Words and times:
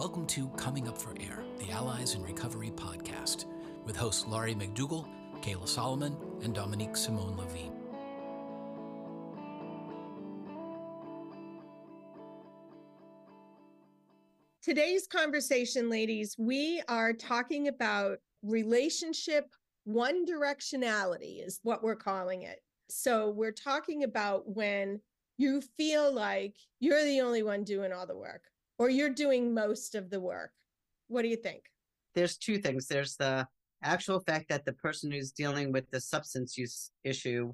Welcome 0.00 0.26
to 0.28 0.48
Coming 0.56 0.88
Up 0.88 0.96
for 0.96 1.12
Air, 1.20 1.44
the 1.58 1.70
Allies 1.72 2.14
in 2.14 2.22
Recovery 2.22 2.70
podcast, 2.70 3.44
with 3.84 3.96
hosts 3.96 4.24
Laurie 4.26 4.54
MacDougall, 4.54 5.06
Kayla 5.42 5.68
Solomon, 5.68 6.16
and 6.42 6.54
Dominique 6.54 6.96
Simone 6.96 7.36
Levine. 7.36 7.74
Today's 14.62 15.06
conversation, 15.06 15.90
ladies, 15.90 16.34
we 16.38 16.80
are 16.88 17.12
talking 17.12 17.68
about 17.68 18.20
relationship 18.42 19.54
one 19.84 20.24
directionality, 20.24 21.46
is 21.46 21.60
what 21.62 21.82
we're 21.82 21.94
calling 21.94 22.40
it. 22.40 22.62
So, 22.88 23.28
we're 23.28 23.52
talking 23.52 24.04
about 24.04 24.48
when 24.48 25.02
you 25.36 25.60
feel 25.76 26.10
like 26.10 26.54
you're 26.80 27.04
the 27.04 27.20
only 27.20 27.42
one 27.42 27.64
doing 27.64 27.92
all 27.92 28.06
the 28.06 28.16
work 28.16 28.44
or 28.80 28.88
you're 28.88 29.10
doing 29.10 29.52
most 29.52 29.94
of 29.94 30.08
the 30.08 30.18
work. 30.18 30.52
What 31.08 31.20
do 31.20 31.28
you 31.28 31.36
think? 31.36 31.64
There's 32.14 32.38
two 32.38 32.56
things. 32.56 32.86
There's 32.86 33.14
the 33.14 33.46
actual 33.84 34.20
fact 34.20 34.48
that 34.48 34.64
the 34.64 34.72
person 34.72 35.12
who's 35.12 35.32
dealing 35.32 35.70
with 35.70 35.88
the 35.90 36.00
substance 36.00 36.56
use 36.56 36.90
issue 37.04 37.52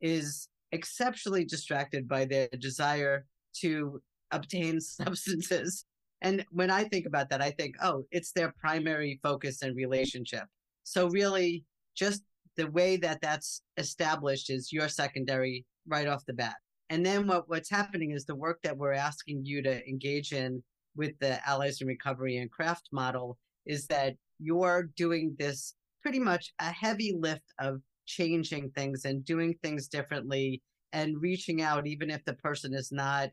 is 0.00 0.48
exceptionally 0.70 1.44
distracted 1.44 2.06
by 2.06 2.26
their 2.26 2.48
desire 2.60 3.26
to 3.56 4.00
obtain 4.30 4.80
substances. 5.02 5.84
And 6.22 6.44
when 6.52 6.70
I 6.70 6.84
think 6.84 7.06
about 7.06 7.28
that, 7.30 7.42
I 7.42 7.50
think, 7.50 7.74
oh, 7.82 8.04
it's 8.12 8.30
their 8.30 8.54
primary 8.60 9.18
focus 9.20 9.62
and 9.62 9.74
relationship. 9.74 10.44
So 10.84 11.08
really, 11.08 11.64
just 11.96 12.22
the 12.56 12.70
way 12.70 12.96
that 12.98 13.20
that's 13.20 13.62
established 13.78 14.48
is 14.48 14.72
your 14.72 14.88
secondary 14.88 15.66
right 15.88 16.06
off 16.06 16.24
the 16.24 16.34
bat. 16.34 16.54
And 16.90 17.04
then 17.04 17.26
what, 17.26 17.48
what's 17.48 17.70
happening 17.70 18.12
is 18.12 18.24
the 18.24 18.34
work 18.34 18.60
that 18.62 18.76
we're 18.76 18.92
asking 18.92 19.44
you 19.44 19.62
to 19.62 19.86
engage 19.88 20.32
in 20.32 20.62
with 20.96 21.12
the 21.20 21.46
Allies 21.48 21.80
in 21.80 21.86
Recovery 21.86 22.38
and 22.38 22.50
Craft 22.50 22.88
model 22.92 23.38
is 23.66 23.86
that 23.88 24.14
you're 24.38 24.90
doing 24.96 25.36
this 25.38 25.74
pretty 26.02 26.18
much 26.18 26.52
a 26.60 26.70
heavy 26.70 27.14
lift 27.18 27.52
of 27.58 27.80
changing 28.06 28.70
things 28.70 29.04
and 29.04 29.24
doing 29.24 29.54
things 29.62 29.88
differently 29.88 30.62
and 30.92 31.20
reaching 31.20 31.60
out, 31.60 31.86
even 31.86 32.10
if 32.10 32.24
the 32.24 32.34
person 32.34 32.72
is 32.72 32.90
not 32.90 33.28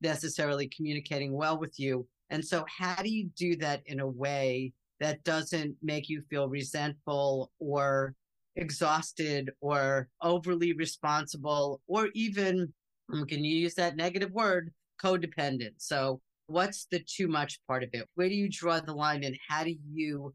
necessarily 0.00 0.68
communicating 0.68 1.32
well 1.32 1.58
with 1.58 1.78
you. 1.78 2.06
And 2.30 2.44
so, 2.44 2.64
how 2.68 3.02
do 3.02 3.10
you 3.10 3.28
do 3.36 3.56
that 3.56 3.82
in 3.86 4.00
a 4.00 4.06
way 4.06 4.72
that 5.00 5.24
doesn't 5.24 5.74
make 5.82 6.08
you 6.08 6.22
feel 6.30 6.48
resentful 6.48 7.50
or 7.58 8.14
exhausted 8.56 9.50
or 9.60 10.08
overly 10.22 10.72
responsible 10.74 11.80
or 11.88 12.08
even 12.14 12.72
can 13.12 13.44
you 13.44 13.56
use 13.56 13.74
that 13.74 13.96
negative 13.96 14.30
word 14.32 14.72
codependent. 15.02 15.74
So 15.78 16.20
what's 16.46 16.86
the 16.90 17.00
too 17.00 17.28
much 17.28 17.58
part 17.66 17.82
of 17.82 17.90
it? 17.92 18.08
Where 18.14 18.28
do 18.28 18.34
you 18.34 18.48
draw 18.48 18.80
the 18.80 18.94
line 18.94 19.24
and 19.24 19.36
how 19.48 19.64
do 19.64 19.74
you 19.92 20.34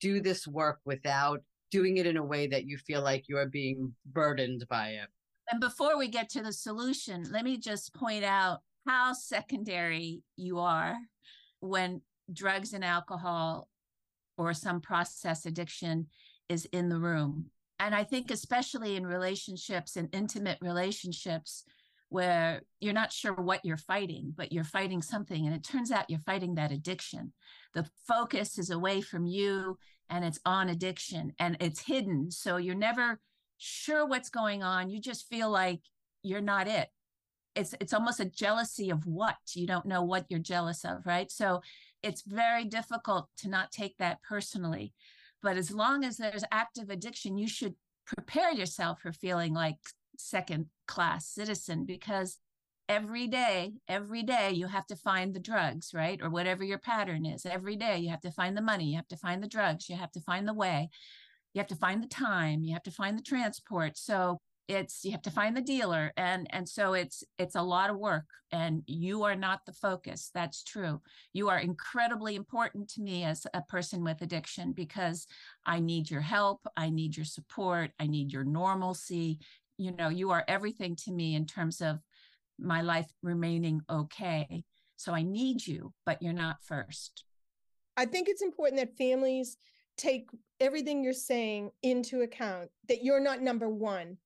do 0.00 0.20
this 0.20 0.46
work 0.46 0.80
without 0.84 1.42
doing 1.70 1.96
it 1.96 2.06
in 2.06 2.16
a 2.16 2.24
way 2.24 2.46
that 2.46 2.64
you 2.64 2.78
feel 2.78 3.02
like 3.02 3.24
you're 3.28 3.46
being 3.46 3.92
burdened 4.06 4.64
by 4.68 4.90
it? 4.90 5.08
And 5.50 5.60
before 5.60 5.98
we 5.98 6.08
get 6.08 6.28
to 6.30 6.42
the 6.42 6.52
solution 6.52 7.24
let 7.30 7.44
me 7.44 7.56
just 7.56 7.94
point 7.94 8.24
out 8.24 8.60
how 8.86 9.12
secondary 9.12 10.22
you 10.36 10.58
are 10.58 10.96
when 11.60 12.00
drugs 12.32 12.72
and 12.72 12.84
alcohol 12.84 13.68
or 14.38 14.52
some 14.52 14.80
process 14.80 15.46
addiction 15.46 16.06
is 16.48 16.66
in 16.66 16.88
the 16.88 16.98
room. 16.98 17.46
And 17.78 17.94
i 17.94 18.04
think 18.04 18.30
especially 18.30 18.96
in 18.96 19.06
relationships 19.06 19.96
and 19.96 20.08
intimate 20.12 20.58
relationships 20.60 21.64
where 22.08 22.62
you're 22.80 22.92
not 22.92 23.12
sure 23.12 23.32
what 23.32 23.64
you're 23.64 23.76
fighting, 23.76 24.32
but 24.36 24.52
you're 24.52 24.64
fighting 24.64 25.02
something. 25.02 25.46
And 25.46 25.54
it 25.54 25.64
turns 25.64 25.90
out 25.90 26.08
you're 26.08 26.20
fighting 26.20 26.54
that 26.54 26.72
addiction. 26.72 27.32
The 27.74 27.88
focus 28.06 28.58
is 28.58 28.70
away 28.70 29.00
from 29.00 29.26
you 29.26 29.78
and 30.08 30.24
it's 30.24 30.38
on 30.44 30.68
addiction 30.68 31.32
and 31.38 31.56
it's 31.60 31.80
hidden. 31.80 32.30
So 32.30 32.58
you're 32.58 32.74
never 32.74 33.20
sure 33.58 34.06
what's 34.06 34.30
going 34.30 34.62
on. 34.62 34.88
You 34.90 35.00
just 35.00 35.28
feel 35.28 35.50
like 35.50 35.80
you're 36.22 36.40
not 36.40 36.68
it. 36.68 36.88
It's, 37.54 37.74
it's 37.80 37.94
almost 37.94 38.20
a 38.20 38.26
jealousy 38.26 38.90
of 38.90 39.06
what 39.06 39.36
you 39.54 39.66
don't 39.66 39.86
know 39.86 40.02
what 40.02 40.26
you're 40.28 40.38
jealous 40.38 40.84
of, 40.84 41.06
right? 41.06 41.30
So 41.30 41.62
it's 42.02 42.22
very 42.22 42.64
difficult 42.64 43.28
to 43.38 43.48
not 43.48 43.72
take 43.72 43.96
that 43.98 44.22
personally. 44.22 44.92
But 45.42 45.56
as 45.56 45.70
long 45.70 46.04
as 46.04 46.18
there's 46.18 46.44
active 46.52 46.90
addiction, 46.90 47.38
you 47.38 47.48
should 47.48 47.74
prepare 48.06 48.52
yourself 48.52 49.00
for 49.00 49.12
feeling 49.12 49.54
like 49.54 49.76
second 50.18 50.66
class 50.86 51.26
citizen 51.26 51.84
because 51.84 52.38
every 52.88 53.26
day, 53.26 53.72
every 53.88 54.22
day 54.22 54.52
you 54.52 54.66
have 54.68 54.86
to 54.86 54.96
find 54.96 55.34
the 55.34 55.40
drugs, 55.40 55.90
right? 55.92 56.20
Or 56.22 56.30
whatever 56.30 56.64
your 56.64 56.78
pattern 56.78 57.26
is. 57.26 57.44
Every 57.44 57.76
day 57.76 57.98
you 57.98 58.10
have 58.10 58.20
to 58.20 58.30
find 58.30 58.56
the 58.56 58.62
money, 58.62 58.86
you 58.86 58.96
have 58.96 59.08
to 59.08 59.16
find 59.16 59.42
the 59.42 59.48
drugs, 59.48 59.88
you 59.88 59.96
have 59.96 60.12
to 60.12 60.20
find 60.20 60.46
the 60.46 60.54
way, 60.54 60.88
you 61.52 61.60
have 61.60 61.68
to 61.68 61.76
find 61.76 62.02
the 62.02 62.08
time, 62.08 62.62
you 62.62 62.74
have 62.74 62.84
to 62.84 62.90
find 62.90 63.18
the 63.18 63.22
transport. 63.22 63.96
So 63.96 64.38
it's 64.68 65.04
you 65.04 65.12
have 65.12 65.22
to 65.22 65.30
find 65.30 65.56
the 65.56 65.60
dealer 65.60 66.12
and 66.16 66.46
and 66.50 66.68
so 66.68 66.94
it's 66.94 67.22
it's 67.38 67.54
a 67.54 67.62
lot 67.62 67.90
of 67.90 67.98
work 67.98 68.24
and 68.52 68.82
you 68.86 69.22
are 69.22 69.36
not 69.36 69.60
the 69.64 69.72
focus 69.72 70.30
that's 70.34 70.64
true 70.64 71.00
you 71.32 71.48
are 71.48 71.58
incredibly 71.58 72.34
important 72.34 72.88
to 72.88 73.00
me 73.00 73.24
as 73.24 73.46
a 73.54 73.62
person 73.62 74.02
with 74.02 74.22
addiction 74.22 74.72
because 74.72 75.26
i 75.66 75.78
need 75.78 76.10
your 76.10 76.20
help 76.20 76.66
i 76.76 76.90
need 76.90 77.16
your 77.16 77.24
support 77.24 77.90
i 78.00 78.06
need 78.06 78.32
your 78.32 78.44
normalcy 78.44 79.38
you 79.78 79.92
know, 79.92 80.08
you 80.08 80.30
are 80.30 80.44
everything 80.48 80.96
to 80.96 81.12
me 81.12 81.34
in 81.34 81.46
terms 81.46 81.80
of 81.80 82.00
my 82.58 82.80
life 82.80 83.10
remaining 83.22 83.80
okay. 83.90 84.64
So 84.96 85.12
I 85.12 85.22
need 85.22 85.66
you, 85.66 85.92
but 86.04 86.22
you're 86.22 86.32
not 86.32 86.62
first. 86.62 87.24
I 87.96 88.06
think 88.06 88.28
it's 88.28 88.42
important 88.42 88.80
that 88.80 88.96
families 88.96 89.56
take 89.96 90.28
everything 90.60 91.02
you're 91.02 91.12
saying 91.12 91.70
into 91.82 92.22
account, 92.22 92.70
that 92.88 93.02
you're 93.04 93.20
not 93.20 93.42
number 93.42 93.68
one. 93.68 94.16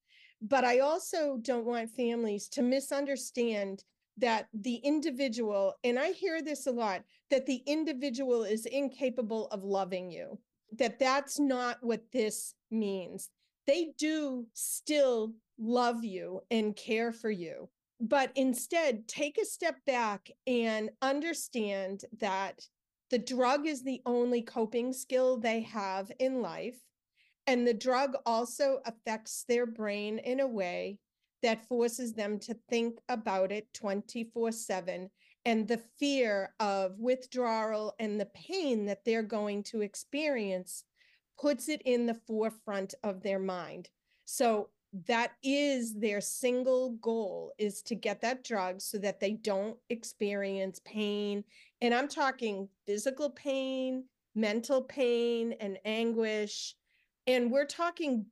But 0.42 0.64
I 0.64 0.78
also 0.78 1.38
don't 1.42 1.66
want 1.66 1.90
families 1.90 2.48
to 2.50 2.62
misunderstand 2.62 3.84
that 4.18 4.48
the 4.52 4.76
individual, 4.76 5.74
and 5.84 5.98
I 5.98 6.12
hear 6.12 6.42
this 6.42 6.66
a 6.66 6.72
lot, 6.72 7.02
that 7.30 7.46
the 7.46 7.62
individual 7.66 8.44
is 8.44 8.66
incapable 8.66 9.48
of 9.48 9.64
loving 9.64 10.10
you, 10.10 10.38
that 10.76 10.98
that's 10.98 11.38
not 11.38 11.78
what 11.82 12.02
this 12.12 12.54
means 12.70 13.30
they 13.66 13.92
do 13.98 14.46
still 14.54 15.32
love 15.58 16.04
you 16.04 16.40
and 16.50 16.74
care 16.76 17.12
for 17.12 17.30
you. 17.30 17.68
But 18.00 18.32
instead, 18.34 19.06
take 19.06 19.38
a 19.38 19.44
step 19.44 19.76
back 19.86 20.30
and 20.46 20.90
understand 21.02 22.04
that 22.20 22.66
the 23.10 23.18
drug 23.18 23.66
is 23.66 23.82
the 23.82 24.00
only 24.06 24.40
coping 24.40 24.92
skill 24.92 25.36
they 25.36 25.60
have 25.62 26.10
in 26.18 26.40
life. 26.40 26.78
And 27.46 27.66
the 27.66 27.74
drug 27.74 28.16
also 28.24 28.80
affects 28.86 29.44
their 29.48 29.66
brain 29.66 30.18
in 30.18 30.40
a 30.40 30.46
way 30.46 30.98
that 31.42 31.66
forces 31.66 32.12
them 32.12 32.38
to 32.38 32.54
think 32.68 32.98
about 33.08 33.50
it 33.50 33.66
24 33.74 34.52
7 34.52 35.10
and 35.46 35.66
the 35.66 35.80
fear 35.98 36.54
of 36.60 36.98
withdrawal 36.98 37.94
and 37.98 38.20
the 38.20 38.28
pain 38.34 38.86
that 38.86 39.04
they're 39.04 39.22
going 39.22 39.62
to 39.64 39.80
experience 39.80 40.84
puts 41.40 41.68
it 41.68 41.82
in 41.84 42.06
the 42.06 42.18
forefront 42.26 42.94
of 43.02 43.22
their 43.22 43.38
mind. 43.38 43.88
So 44.24 44.68
that 45.06 45.32
is 45.42 45.94
their 45.94 46.20
single 46.20 46.90
goal 47.00 47.52
is 47.58 47.80
to 47.82 47.94
get 47.94 48.20
that 48.22 48.44
drug 48.44 48.80
so 48.80 48.98
that 48.98 49.20
they 49.20 49.32
don't 49.32 49.76
experience 49.88 50.80
pain. 50.84 51.44
And 51.80 51.94
i'm 51.94 52.08
talking 52.08 52.68
physical 52.86 53.30
pain 53.30 54.04
mental 54.34 54.82
pain 54.82 55.54
and 55.60 55.78
anguish. 55.84 56.74
And 57.26 57.50
we're 57.50 57.66
talking 57.66 58.26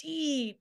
deep 0.00 0.60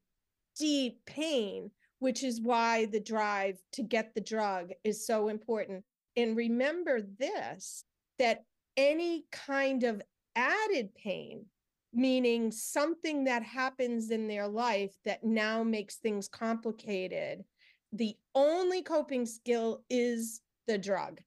deep 0.57 0.99
pain 1.05 1.71
which 1.99 2.21
is 2.21 2.41
why 2.41 2.85
the 2.87 2.99
drive 2.99 3.57
to 3.71 3.81
get 3.81 4.13
the 4.13 4.19
drug 4.19 4.71
is 4.83 5.07
so 5.07 5.29
important. 5.29 5.85
And 6.17 6.35
remember 6.35 7.01
this 7.01 7.85
that 8.19 8.43
any 8.75 9.23
kind 9.31 9.83
of 9.83 10.01
added 10.35 10.93
pain 10.95 11.45
meaning 11.93 12.51
something 12.51 13.25
that 13.25 13.43
happens 13.43 14.09
in 14.09 14.27
their 14.27 14.47
life 14.47 14.93
that 15.05 15.23
now 15.23 15.63
makes 15.63 15.95
things 15.95 16.27
complicated. 16.27 17.43
The 17.91 18.15
only 18.33 18.81
coping 18.81 19.25
skill 19.25 19.83
is 19.89 20.41
the 20.67 20.77
drug. 20.77 21.21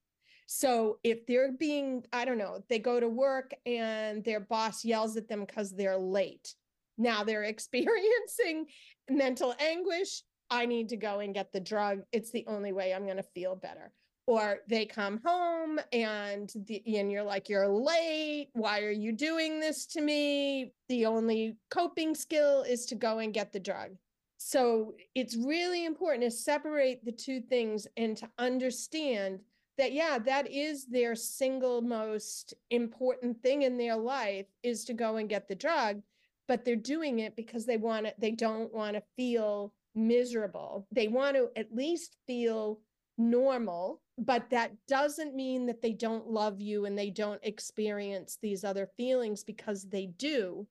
So 0.47 0.99
if 1.03 1.27
they're 1.27 1.53
being, 1.53 2.05
I 2.13 2.25
don't 2.25 2.39
know, 2.39 2.63
they 2.69 2.79
go 2.79 3.01
to 3.01 3.09
work 3.09 3.53
and 3.65 4.25
their 4.25 4.41
boss 4.41 4.85
yells 4.85 5.17
at 5.17 5.29
them 5.29 5.45
because 5.45 5.73
they're 5.73 5.99
late. 5.99 6.55
Now 6.99 7.25
they're 7.25 7.43
experiencing 7.55 8.67
mental 9.09 9.55
anguish. 9.61 10.23
I 10.51 10.67
need 10.67 10.91
to 10.91 10.97
go 10.97 11.21
and 11.21 11.35
get 11.35 11.53
the 11.53 11.61
drug. 11.61 12.03
It's 12.13 12.31
the 12.31 12.45
only 12.47 12.73
way 12.73 12.95
I'm 12.95 13.05
going 13.05 13.17
to 13.17 13.23
feel 13.23 13.57
better 13.57 13.93
or 14.27 14.59
they 14.69 14.87
come 14.87 15.21
home 15.25 15.79
and 15.93 16.53
the, 16.67 16.83
and 16.99 17.11
you're 17.11 17.23
like 17.23 17.49
you're 17.49 17.69
late. 17.69 18.49
Why 18.53 18.81
are 18.81 18.91
you 18.91 19.13
doing 19.13 19.61
this 19.61 19.87
to 19.87 20.01
me? 20.01 20.73
The 20.89 21.07
only 21.07 21.57
coping 21.71 22.15
skill 22.15 22.63
is 22.63 22.87
to 22.87 22.95
go 22.95 23.19
and 23.19 23.33
get 23.33 23.53
the 23.53 23.61
drug. 23.61 23.91
So 24.39 24.95
it's 25.15 25.37
really 25.37 25.85
important 25.85 26.25
to 26.25 26.31
separate 26.31 27.05
the 27.05 27.13
two 27.13 27.41
things 27.41 27.87
and 27.97 28.17
to 28.19 28.29
understand 28.39 29.41
that 29.79 29.93
yeah 29.93 30.19
that 30.19 30.51
is 30.51 30.87
their 30.87 31.15
single 31.15 31.83
most 31.83 32.55
important 32.71 33.43
thing 33.43 33.63
in 33.63 33.77
their 33.77 33.97
life 33.97 34.47
is 34.63 34.87
to 34.87 34.95
go 34.95 35.17
and 35.17 35.29
get 35.29 35.49
the 35.49 35.55
drug 35.55 36.01
but 36.49 36.65
they're 36.65 36.77
doing 36.77 37.19
it 37.19 37.37
because 37.37 37.67
they 37.67 37.77
want 37.77 38.07
it 38.07 38.15
they 38.19 38.31
don't 38.31 38.73
want 38.73 38.95
to 38.95 39.03
feel 39.17 39.75
miserable. 39.97 40.87
They 40.93 41.09
want 41.09 41.37
to 41.37 41.49
at 41.57 41.75
least 41.75 42.17
feel 42.27 42.81
normal 43.19 44.03
but 44.19 44.49
that 44.51 44.73
doesn't 44.89 45.35
mean 45.35 45.67
that 45.67 45.83
they 45.83 45.93
don't 45.93 46.31
love 46.31 46.61
you 46.61 46.87
and 46.87 46.99
they 46.99 47.11
don't 47.11 47.41
experience 47.43 48.39
these 48.41 48.65
other 48.65 48.89
feelings 48.97 49.45
because 49.45 49.85
they 49.85 50.07
do 50.07 50.67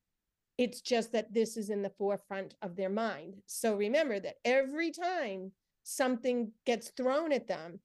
it's 0.58 0.80
just 0.80 1.12
that 1.12 1.34
this 1.34 1.58
is 1.58 1.70
in 1.70 1.82
the 1.82 1.92
forefront 1.98 2.56
of 2.62 2.76
their 2.76 2.90
mind 2.90 3.36
so 3.46 3.76
remember 3.76 4.20
that 4.20 4.38
every 4.46 4.92
time 4.92 5.52
something 5.84 6.52
gets 6.66 6.90
thrown 6.90 7.32
at 7.32 7.48
them 7.48 7.80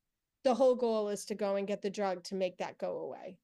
the 0.45 0.55
whole 0.55 0.75
goal 0.75 1.09
is 1.09 1.25
to 1.27 1.35
go 1.35 1.57
and 1.57 1.67
get 1.67 1.83
the 1.83 1.91
drug 1.91 2.25
to 2.25 2.35
make 2.35 2.59
that 2.59 2.79
go 2.79 2.99
away. 2.99 3.37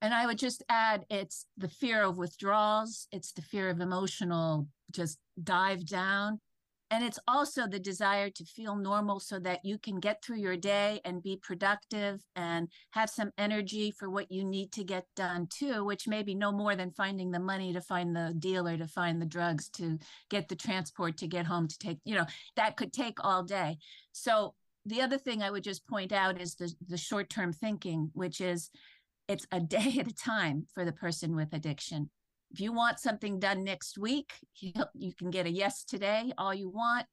And 0.00 0.12
I 0.12 0.26
would 0.26 0.38
just 0.38 0.64
add 0.68 1.06
it's 1.10 1.46
the 1.56 1.68
fear 1.68 2.02
of 2.02 2.18
withdrawals, 2.18 3.06
it's 3.12 3.32
the 3.32 3.42
fear 3.42 3.70
of 3.70 3.80
emotional 3.80 4.66
just 4.90 5.18
dive 5.42 5.86
down. 5.86 6.40
And 6.92 7.02
it's 7.02 7.18
also 7.26 7.66
the 7.66 7.78
desire 7.78 8.28
to 8.28 8.44
feel 8.44 8.76
normal 8.76 9.18
so 9.18 9.38
that 9.38 9.64
you 9.64 9.78
can 9.78 9.98
get 9.98 10.22
through 10.22 10.36
your 10.36 10.58
day 10.58 11.00
and 11.06 11.22
be 11.22 11.40
productive 11.42 12.20
and 12.36 12.68
have 12.90 13.08
some 13.08 13.30
energy 13.38 13.90
for 13.90 14.10
what 14.10 14.30
you 14.30 14.44
need 14.44 14.72
to 14.72 14.84
get 14.84 15.06
done 15.16 15.48
too, 15.50 15.86
which 15.86 16.06
may 16.06 16.22
be 16.22 16.34
no 16.34 16.52
more 16.52 16.76
than 16.76 16.90
finding 16.90 17.30
the 17.30 17.40
money 17.40 17.72
to 17.72 17.80
find 17.80 18.14
the 18.14 18.34
dealer, 18.38 18.76
to 18.76 18.86
find 18.86 19.22
the 19.22 19.26
drugs, 19.26 19.70
to 19.70 19.98
get 20.28 20.50
the 20.50 20.54
transport, 20.54 21.16
to 21.16 21.26
get 21.26 21.46
home, 21.46 21.66
to 21.66 21.78
take, 21.78 21.96
you 22.04 22.14
know, 22.14 22.26
that 22.56 22.76
could 22.76 22.92
take 22.92 23.24
all 23.24 23.42
day. 23.42 23.78
So 24.12 24.52
the 24.84 25.00
other 25.00 25.16
thing 25.16 25.42
I 25.42 25.50
would 25.50 25.64
just 25.64 25.88
point 25.88 26.12
out 26.12 26.38
is 26.38 26.56
the, 26.56 26.70
the 26.86 26.98
short 26.98 27.30
term 27.30 27.54
thinking, 27.54 28.10
which 28.12 28.38
is 28.38 28.68
it's 29.28 29.46
a 29.50 29.60
day 29.78 29.96
at 29.98 30.08
a 30.08 30.14
time 30.14 30.66
for 30.74 30.84
the 30.84 30.92
person 30.92 31.34
with 31.34 31.54
addiction. 31.54 32.10
If 32.52 32.60
you 32.60 32.72
want 32.72 33.00
something 33.00 33.38
done 33.38 33.64
next 33.64 33.96
week, 33.98 34.32
you, 34.60 35.12
can 35.18 35.30
get 35.30 35.46
a 35.46 35.50
yes 35.50 35.84
today, 35.84 36.32
all 36.36 36.52
you 36.52 36.68
want. 36.68 37.06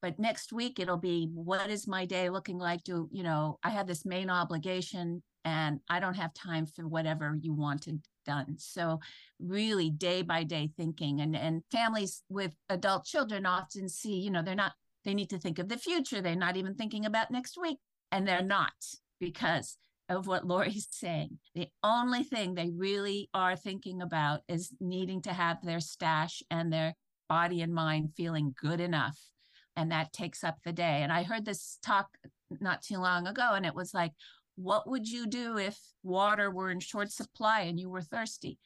But 0.00 0.18
next 0.18 0.52
week, 0.52 0.78
it'll 0.78 0.96
be 0.96 1.30
what 1.34 1.70
is 1.70 1.86
my 1.86 2.06
day 2.06 2.30
looking 2.30 2.58
like? 2.58 2.84
Do 2.84 3.08
you 3.10 3.22
know, 3.22 3.58
I 3.62 3.70
have 3.70 3.86
this 3.86 4.06
main 4.06 4.30
obligation 4.30 5.22
and 5.44 5.80
I 5.88 6.00
don't 6.00 6.14
have 6.16 6.34
time 6.34 6.66
for 6.66 6.86
whatever 6.86 7.36
you 7.40 7.52
wanted 7.54 8.00
done. 8.24 8.56
So 8.58 9.00
really 9.38 9.90
day 9.90 10.22
by 10.22 10.42
day 10.42 10.70
thinking 10.76 11.20
and, 11.20 11.36
and 11.36 11.62
families 11.70 12.22
with 12.28 12.52
adult 12.68 13.04
children 13.04 13.46
often 13.46 13.88
see, 13.88 14.16
you 14.18 14.30
know, 14.30 14.42
they're 14.42 14.54
not 14.54 14.72
they 15.04 15.14
need 15.14 15.30
to 15.30 15.38
think 15.38 15.60
of 15.60 15.68
the 15.68 15.78
future. 15.78 16.20
They're 16.20 16.34
not 16.34 16.56
even 16.56 16.74
thinking 16.74 17.06
about 17.06 17.30
next 17.30 17.56
week. 17.56 17.78
And 18.10 18.26
they're 18.26 18.42
not 18.42 18.72
because 19.20 19.78
of 20.08 20.26
what 20.26 20.46
Laurie's 20.46 20.88
saying. 20.90 21.38
The 21.54 21.68
only 21.82 22.22
thing 22.22 22.54
they 22.54 22.70
really 22.70 23.28
are 23.34 23.56
thinking 23.56 24.02
about 24.02 24.40
is 24.48 24.72
needing 24.80 25.22
to 25.22 25.32
have 25.32 25.58
their 25.62 25.80
stash 25.80 26.42
and 26.50 26.72
their 26.72 26.94
body 27.28 27.62
and 27.62 27.74
mind 27.74 28.10
feeling 28.16 28.54
good 28.60 28.80
enough. 28.80 29.18
And 29.76 29.92
that 29.92 30.12
takes 30.12 30.42
up 30.42 30.56
the 30.64 30.72
day. 30.72 31.02
And 31.02 31.12
I 31.12 31.22
heard 31.22 31.44
this 31.44 31.78
talk 31.84 32.08
not 32.60 32.82
too 32.82 32.98
long 32.98 33.26
ago, 33.26 33.52
and 33.54 33.66
it 33.66 33.74
was 33.74 33.92
like, 33.92 34.12
what 34.56 34.88
would 34.88 35.06
you 35.06 35.26
do 35.26 35.58
if 35.58 35.78
water 36.02 36.50
were 36.50 36.70
in 36.70 36.80
short 36.80 37.12
supply 37.12 37.60
and 37.62 37.78
you 37.78 37.90
were 37.90 38.00
thirsty? 38.00 38.58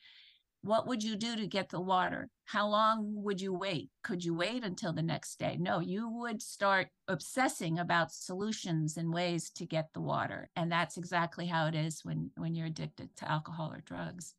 What 0.63 0.87
would 0.87 1.03
you 1.03 1.17
do 1.17 1.37
to 1.37 1.47
get 1.47 1.71
the 1.71 1.81
water? 1.81 2.29
How 2.45 2.69
long 2.69 3.13
would 3.23 3.41
you 3.41 3.55
wait? 3.55 3.89
Could 4.03 4.23
you 4.25 4.35
wait 4.35 4.63
until 4.63 4.93
the 4.93 5.03
next 5.03 5.39
day? 5.39 5.57
No, 5.59 5.81
you 5.81 6.09
would 6.09 6.43
start 6.43 6.89
obsessing 7.09 7.79
about 7.79 8.13
solutions 8.13 8.97
and 8.97 9.13
ways 9.13 9.51
to 9.57 9.65
get 9.65 9.89
the 9.95 10.01
water. 10.01 10.51
And 10.57 10.71
that's 10.71 10.99
exactly 10.99 11.47
how 11.47 11.67
it 11.67 11.75
is 11.75 12.05
when, 12.05 12.31
when 12.37 12.55
you're 12.55 12.67
addicted 12.67 13.09
to 13.17 13.31
alcohol 13.31 13.73
or 13.73 13.81
drugs. 13.87 14.35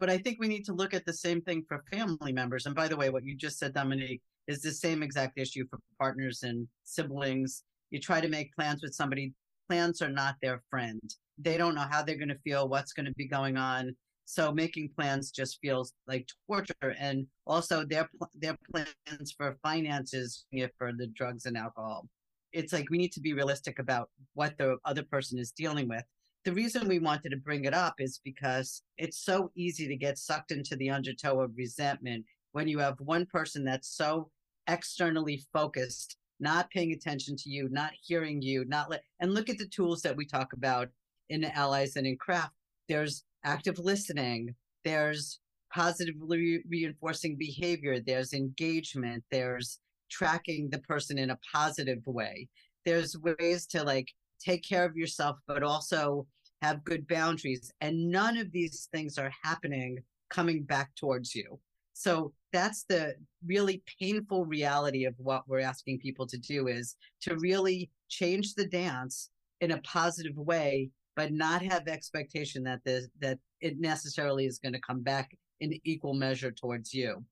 But 0.00 0.08
I 0.08 0.18
think 0.18 0.38
we 0.38 0.48
need 0.48 0.64
to 0.66 0.72
look 0.72 0.94
at 0.94 1.04
the 1.04 1.12
same 1.12 1.42
thing 1.42 1.64
for 1.68 1.84
family 1.92 2.32
members. 2.32 2.64
And 2.66 2.74
by 2.74 2.88
the 2.88 2.96
way, 2.96 3.10
what 3.10 3.24
you 3.24 3.36
just 3.36 3.58
said, 3.58 3.74
Dominique, 3.74 4.22
is 4.46 4.62
the 4.62 4.72
same 4.72 5.02
exact 5.02 5.38
issue 5.38 5.64
for 5.68 5.80
partners 5.98 6.44
and 6.44 6.66
siblings. 6.84 7.64
You 7.90 8.00
try 8.00 8.20
to 8.20 8.28
make 8.28 8.54
plans 8.54 8.82
with 8.82 8.94
somebody, 8.94 9.34
plans 9.68 10.00
are 10.00 10.08
not 10.08 10.36
their 10.40 10.62
friend. 10.70 11.02
They 11.36 11.58
don't 11.58 11.74
know 11.74 11.86
how 11.90 12.02
they're 12.02 12.16
going 12.16 12.28
to 12.28 12.38
feel, 12.38 12.68
what's 12.68 12.92
going 12.92 13.06
to 13.06 13.14
be 13.14 13.28
going 13.28 13.56
on 13.56 13.94
so 14.28 14.52
making 14.52 14.90
plans 14.94 15.30
just 15.30 15.58
feels 15.62 15.94
like 16.06 16.28
torture. 16.46 16.94
And 16.98 17.26
also 17.46 17.82
their 17.82 18.10
their 18.34 18.58
plans 18.70 19.32
for 19.32 19.56
finances 19.62 20.44
for 20.76 20.92
the 20.92 21.06
drugs 21.06 21.46
and 21.46 21.56
alcohol. 21.56 22.06
It's 22.52 22.74
like 22.74 22.90
we 22.90 22.98
need 22.98 23.12
to 23.12 23.22
be 23.22 23.32
realistic 23.32 23.78
about 23.78 24.10
what 24.34 24.58
the 24.58 24.76
other 24.84 25.02
person 25.02 25.38
is 25.38 25.50
dealing 25.50 25.88
with. 25.88 26.04
The 26.44 26.52
reason 26.52 26.86
we 26.86 26.98
wanted 26.98 27.30
to 27.30 27.38
bring 27.38 27.64
it 27.64 27.72
up 27.72 27.94
is 28.00 28.20
because 28.22 28.82
it's 28.98 29.24
so 29.24 29.50
easy 29.56 29.88
to 29.88 29.96
get 29.96 30.18
sucked 30.18 30.52
into 30.52 30.76
the 30.76 30.90
undertow 30.90 31.40
of 31.40 31.56
resentment 31.56 32.26
when 32.52 32.68
you 32.68 32.78
have 32.80 33.00
one 33.00 33.24
person 33.24 33.64
that's 33.64 33.96
so 33.96 34.30
externally 34.66 35.42
focused, 35.54 36.18
not 36.38 36.70
paying 36.70 36.92
attention 36.92 37.34
to 37.36 37.48
you, 37.48 37.70
not 37.70 37.92
hearing 38.02 38.42
you, 38.42 38.66
not 38.66 38.90
let 38.90 39.04
and 39.20 39.32
look 39.32 39.48
at 39.48 39.56
the 39.56 39.68
tools 39.68 40.02
that 40.02 40.16
we 40.16 40.26
talk 40.26 40.52
about 40.52 40.88
in 41.30 41.40
the 41.40 41.56
allies 41.56 41.96
and 41.96 42.06
in 42.06 42.18
craft. 42.18 42.52
There's 42.88 43.24
active 43.44 43.78
listening, 43.78 44.54
there's 44.84 45.40
positively 45.72 46.60
reinforcing 46.68 47.36
behavior, 47.36 48.00
there's 48.00 48.32
engagement, 48.32 49.22
there's 49.30 49.78
tracking 50.10 50.68
the 50.70 50.78
person 50.80 51.18
in 51.18 51.30
a 51.30 51.38
positive 51.52 52.06
way. 52.06 52.48
There's 52.84 53.16
ways 53.18 53.66
to 53.68 53.82
like 53.82 54.08
take 54.40 54.62
care 54.66 54.84
of 54.84 54.96
yourself, 54.96 55.36
but 55.46 55.62
also 55.62 56.26
have 56.62 56.84
good 56.84 57.06
boundaries. 57.06 57.70
And 57.80 58.10
none 58.10 58.36
of 58.36 58.50
these 58.50 58.88
things 58.92 59.18
are 59.18 59.32
happening 59.42 59.98
coming 60.30 60.62
back 60.62 60.94
towards 60.94 61.34
you. 61.34 61.58
So 61.92 62.32
that's 62.52 62.84
the 62.84 63.14
really 63.44 63.82
painful 64.00 64.46
reality 64.46 65.04
of 65.04 65.14
what 65.18 65.48
we're 65.48 65.60
asking 65.60 65.98
people 65.98 66.26
to 66.28 66.38
do 66.38 66.68
is 66.68 66.96
to 67.22 67.36
really 67.36 67.90
change 68.08 68.54
the 68.54 68.66
dance 68.66 69.30
in 69.60 69.72
a 69.72 69.80
positive 69.82 70.36
way 70.36 70.90
but 71.18 71.32
not 71.32 71.62
have 71.62 71.88
expectation 71.88 72.62
that 72.62 72.78
the 72.84 73.08
that 73.18 73.40
it 73.60 73.80
necessarily 73.80 74.46
is 74.46 74.60
going 74.60 74.72
to 74.72 74.80
come 74.80 75.02
back 75.02 75.36
in 75.60 75.76
equal 75.82 76.14
measure 76.14 76.52
towards 76.52 76.94
you. 76.94 77.24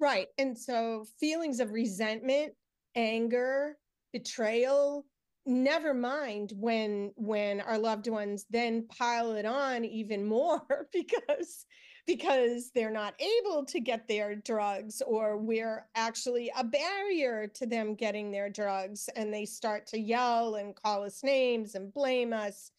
Right. 0.00 0.26
And 0.36 0.58
so 0.58 1.06
feelings 1.20 1.60
of 1.60 1.70
resentment, 1.70 2.54
anger, 2.96 3.76
betrayal, 4.12 5.06
never 5.46 5.94
mind 5.94 6.54
when 6.56 7.12
when 7.14 7.60
our 7.60 7.78
loved 7.78 8.08
ones 8.08 8.46
then 8.50 8.84
pile 8.88 9.30
it 9.32 9.46
on 9.46 9.84
even 9.84 10.26
more 10.26 10.60
because 10.92 11.66
because 12.08 12.72
they're 12.74 12.90
not 12.90 13.14
able 13.20 13.64
to 13.64 13.78
get 13.78 14.08
their 14.08 14.34
drugs 14.34 15.00
or 15.06 15.38
we're 15.38 15.86
actually 15.94 16.50
a 16.58 16.64
barrier 16.64 17.46
to 17.46 17.64
them 17.64 17.94
getting 17.94 18.32
their 18.32 18.50
drugs 18.50 19.08
and 19.14 19.32
they 19.32 19.44
start 19.44 19.86
to 19.86 19.98
yell 19.98 20.56
and 20.56 20.74
call 20.74 21.04
us 21.04 21.22
names 21.22 21.76
and 21.76 21.94
blame 21.94 22.32
us 22.32 22.72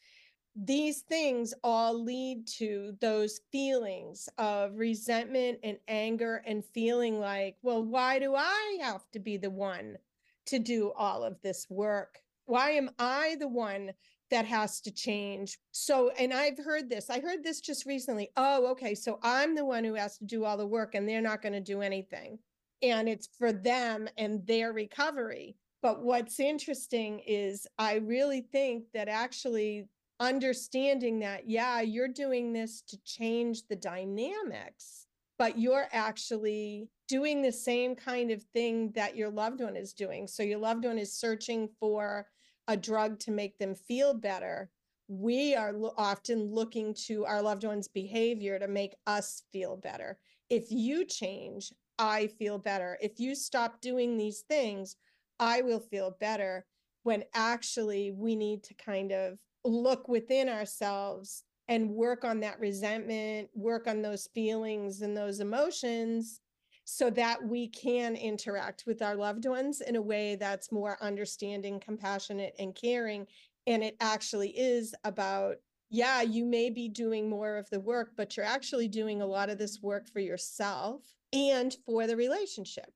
these 0.56 1.02
things 1.02 1.54
all 1.64 2.02
lead 2.02 2.48
to 2.48 2.96
those 3.02 3.42
feelings 3.52 4.30
of 4.38 4.78
resentment 4.78 5.60
and 5.64 5.78
anger 5.88 6.42
and 6.46 6.64
feeling 6.64 7.20
like, 7.20 7.58
well, 7.62 7.84
why 7.84 8.20
do 8.20 8.36
I 8.36 8.78
have 8.82 9.02
to 9.12 9.20
be 9.20 9.36
the 9.38 9.50
one 9.50 9.98
to 10.46 10.60
do 10.60 10.94
all 10.96 11.24
of 11.24 11.42
this 11.42 11.68
work? 11.70 12.20
Why 12.46 12.72
am 12.72 12.92
I 12.98 13.36
the 13.40 13.50
one 13.50 13.92
that 14.32 14.46
has 14.46 14.80
to 14.82 14.92
change? 14.92 15.58
So, 15.72 16.12
and 16.18 16.34
I've 16.34 16.58
heard 16.58 16.90
this, 16.90 17.10
I 17.10 17.20
heard 17.20 17.44
this 17.44 17.60
just 17.60 17.86
recently. 17.86 18.30
Oh, 18.38 18.68
okay. 18.72 18.96
So 18.96 19.20
I'm 19.24 19.56
the 19.56 19.66
one 19.66 19.84
who 19.84 19.96
has 19.96 20.18
to 20.20 20.26
do 20.26 20.46
all 20.46 20.58
the 20.58 20.66
work 20.66 20.96
and 20.96 21.08
they're 21.08 21.22
not 21.22 21.42
going 21.42 21.54
to 21.54 21.60
do 21.60 21.82
anything. 21.82 22.40
And 22.82 23.10
it's 23.10 23.28
for 23.38 23.52
them 23.52 24.08
and 24.18 24.46
their 24.48 24.72
recovery. 24.72 25.58
But 25.82 26.02
what's 26.02 26.40
interesting 26.40 27.20
is 27.28 27.68
I 27.78 27.96
really 27.96 28.42
think 28.42 28.86
that 28.94 29.08
actually 29.08 29.88
understanding 30.20 31.20
that, 31.20 31.50
yeah, 31.50 31.82
you're 31.82 32.08
doing 32.08 32.54
this 32.54 32.82
to 32.88 32.98
change 33.04 33.68
the 33.68 33.76
dynamics, 33.76 35.08
but 35.38 35.60
you're 35.60 35.88
actually 35.92 36.90
doing 37.08 37.42
the 37.42 37.52
same 37.52 37.96
kind 37.96 38.32
of 38.32 38.42
thing 38.54 38.92
that 38.96 39.16
your 39.16 39.30
loved 39.30 39.62
one 39.62 39.76
is 39.76 39.94
doing. 39.94 40.28
So 40.28 40.44
your 40.44 40.60
loved 40.60 40.86
one 40.86 40.98
is 40.98 41.14
searching 41.14 41.70
for 41.80 42.28
a 42.68 42.78
drug 42.78 43.20
to 43.20 43.32
make 43.32 43.58
them 43.60 43.76
feel 43.76 44.14
better. 44.14 44.72
We 45.08 45.54
are 45.56 45.74
lo- 45.74 45.94
often 45.98 46.52
looking 46.52 46.96
to 47.06 47.26
our 47.26 47.42
loved 47.42 47.64
one's 47.64 47.88
behavior 47.88 48.58
to 48.58 48.68
make 48.68 48.96
us 49.06 49.44
feel 49.52 49.78
better. 49.78 50.18
If 50.50 50.72
you 50.72 51.06
change, 51.06 51.72
I 52.00 52.28
feel 52.28 52.58
better. 52.58 52.98
If 53.02 53.20
you 53.20 53.36
stop 53.36 53.82
doing 53.82 54.18
these 54.18 54.42
things, 54.42 54.96
I 55.40 55.62
will 55.62 55.80
feel 55.80 56.16
better. 56.20 56.66
When 57.04 57.24
actually, 57.36 58.12
we 58.12 58.36
need 58.36 58.64
to 58.64 58.74
kind 58.74 59.12
of 59.12 59.38
look 59.66 60.08
within 60.08 60.48
ourselves 60.48 61.44
and 61.68 61.90
work 61.90 62.24
on 62.24 62.40
that 62.42 62.60
resentment, 62.60 63.50
work 63.56 63.88
on 63.88 64.02
those 64.02 64.30
feelings 64.34 65.02
and 65.02 65.18
those 65.18 65.40
emotions 65.40 66.40
so 66.84 67.10
that 67.10 67.44
we 67.44 67.68
can 67.68 68.16
interact 68.16 68.84
with 68.86 69.02
our 69.02 69.16
loved 69.16 69.46
ones 69.48 69.82
in 69.82 69.96
a 69.96 70.02
way 70.02 70.36
that's 70.36 70.72
more 70.72 70.98
understanding, 71.02 71.80
compassionate, 71.80 72.54
and 72.60 72.76
caring 72.76 73.26
And 73.68 73.84
it 73.84 73.96
actually 74.00 74.50
is 74.50 74.94
about, 75.04 75.56
yeah, 75.90 76.22
you 76.22 76.46
may 76.46 76.70
be 76.70 76.88
doing 76.88 77.28
more 77.28 77.58
of 77.58 77.68
the 77.72 77.80
work, 77.80 78.12
but 78.16 78.38
you're 78.38 78.46
actually 78.46 78.88
doing 78.88 79.22
a 79.22 79.26
lot 79.26 79.50
of 79.50 79.58
this 79.58 79.82
work 79.82 80.08
for 80.08 80.20
yourself 80.20 81.02
and 81.34 81.76
for 81.86 82.06
the 82.06 82.16
relationship. 82.16 82.92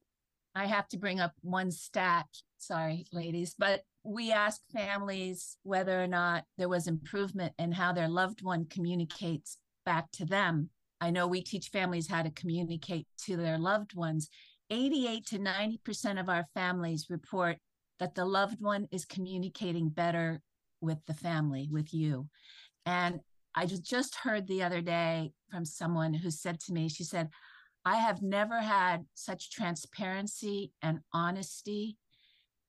I 0.53 0.67
have 0.67 0.88
to 0.89 0.97
bring 0.97 1.19
up 1.19 1.33
one 1.41 1.71
stat. 1.71 2.27
Sorry, 2.57 3.07
ladies, 3.11 3.55
but 3.57 3.81
we 4.03 4.32
ask 4.32 4.62
families 4.74 5.58
whether 5.63 6.01
or 6.01 6.08
not 6.08 6.46
there 6.58 6.70
was 6.70 6.88
improvement 6.88 7.53
in 7.60 7.72
how 7.72 7.91
their 7.91 8.08
loved 8.08 8.41
one 8.41 8.65
communicates 8.65 9.58
back 9.86 10.12
to 10.13 10.25
them. 10.25 10.70
I 11.01 11.12
know 11.12 11.27
we 11.27 11.41
teach 11.41 11.70
families 11.70 12.10
how 12.10 12.24
to 12.24 12.32
communicate 12.32 13.08
to 13.25 13.38
their 13.38 13.58
loved 13.58 13.96
ones. 13.96 14.29
88 14.70 15.25
to 15.27 15.39
90% 15.39 16.20
of 16.20 16.29
our 16.29 16.46
families 16.53 17.08
report 17.10 17.58
that 18.00 18.15
the 18.15 18.25
loved 18.25 18.62
one 18.62 18.88
is 18.91 19.06
communicating 19.06 19.89
better 19.89 20.41
with 20.82 21.00
the 21.06 21.13
family, 21.13 21.68
with 21.72 21.94
you. 21.94 22.27
And 22.86 23.20
I 23.56 23.65
just 23.65 24.15
heard 24.15 24.48
the 24.48 24.63
other 24.63 24.82
day 24.82 25.34
from 25.50 25.65
someone 25.65 26.13
who 26.13 26.32
said 26.32 26.60
to 26.62 26.74
me, 26.74 26.88
she 26.88 27.03
said, 27.03 27.29
I 27.86 27.96
have 27.96 28.22
never 28.22 28.60
had 28.60 29.06
such 29.15 29.51
transparency 29.51 30.72
and 30.82 31.00
honesty 31.13 31.98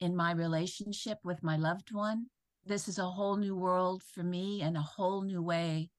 in 0.00 0.16
my 0.16 0.33
relationship 0.33 1.19
with 1.25 1.42
my 1.42 1.57
loved 1.57 1.92
one. 1.92 2.26
This 2.66 2.88
is 2.88 2.99
a 2.99 3.04
whole 3.04 3.37
new 3.37 3.57
world 3.57 4.02
for 4.02 4.23
me 4.23 4.62
and 4.62 4.76
a 4.76 4.83
whole 4.83 5.23
new 5.23 5.42
way 5.42 5.90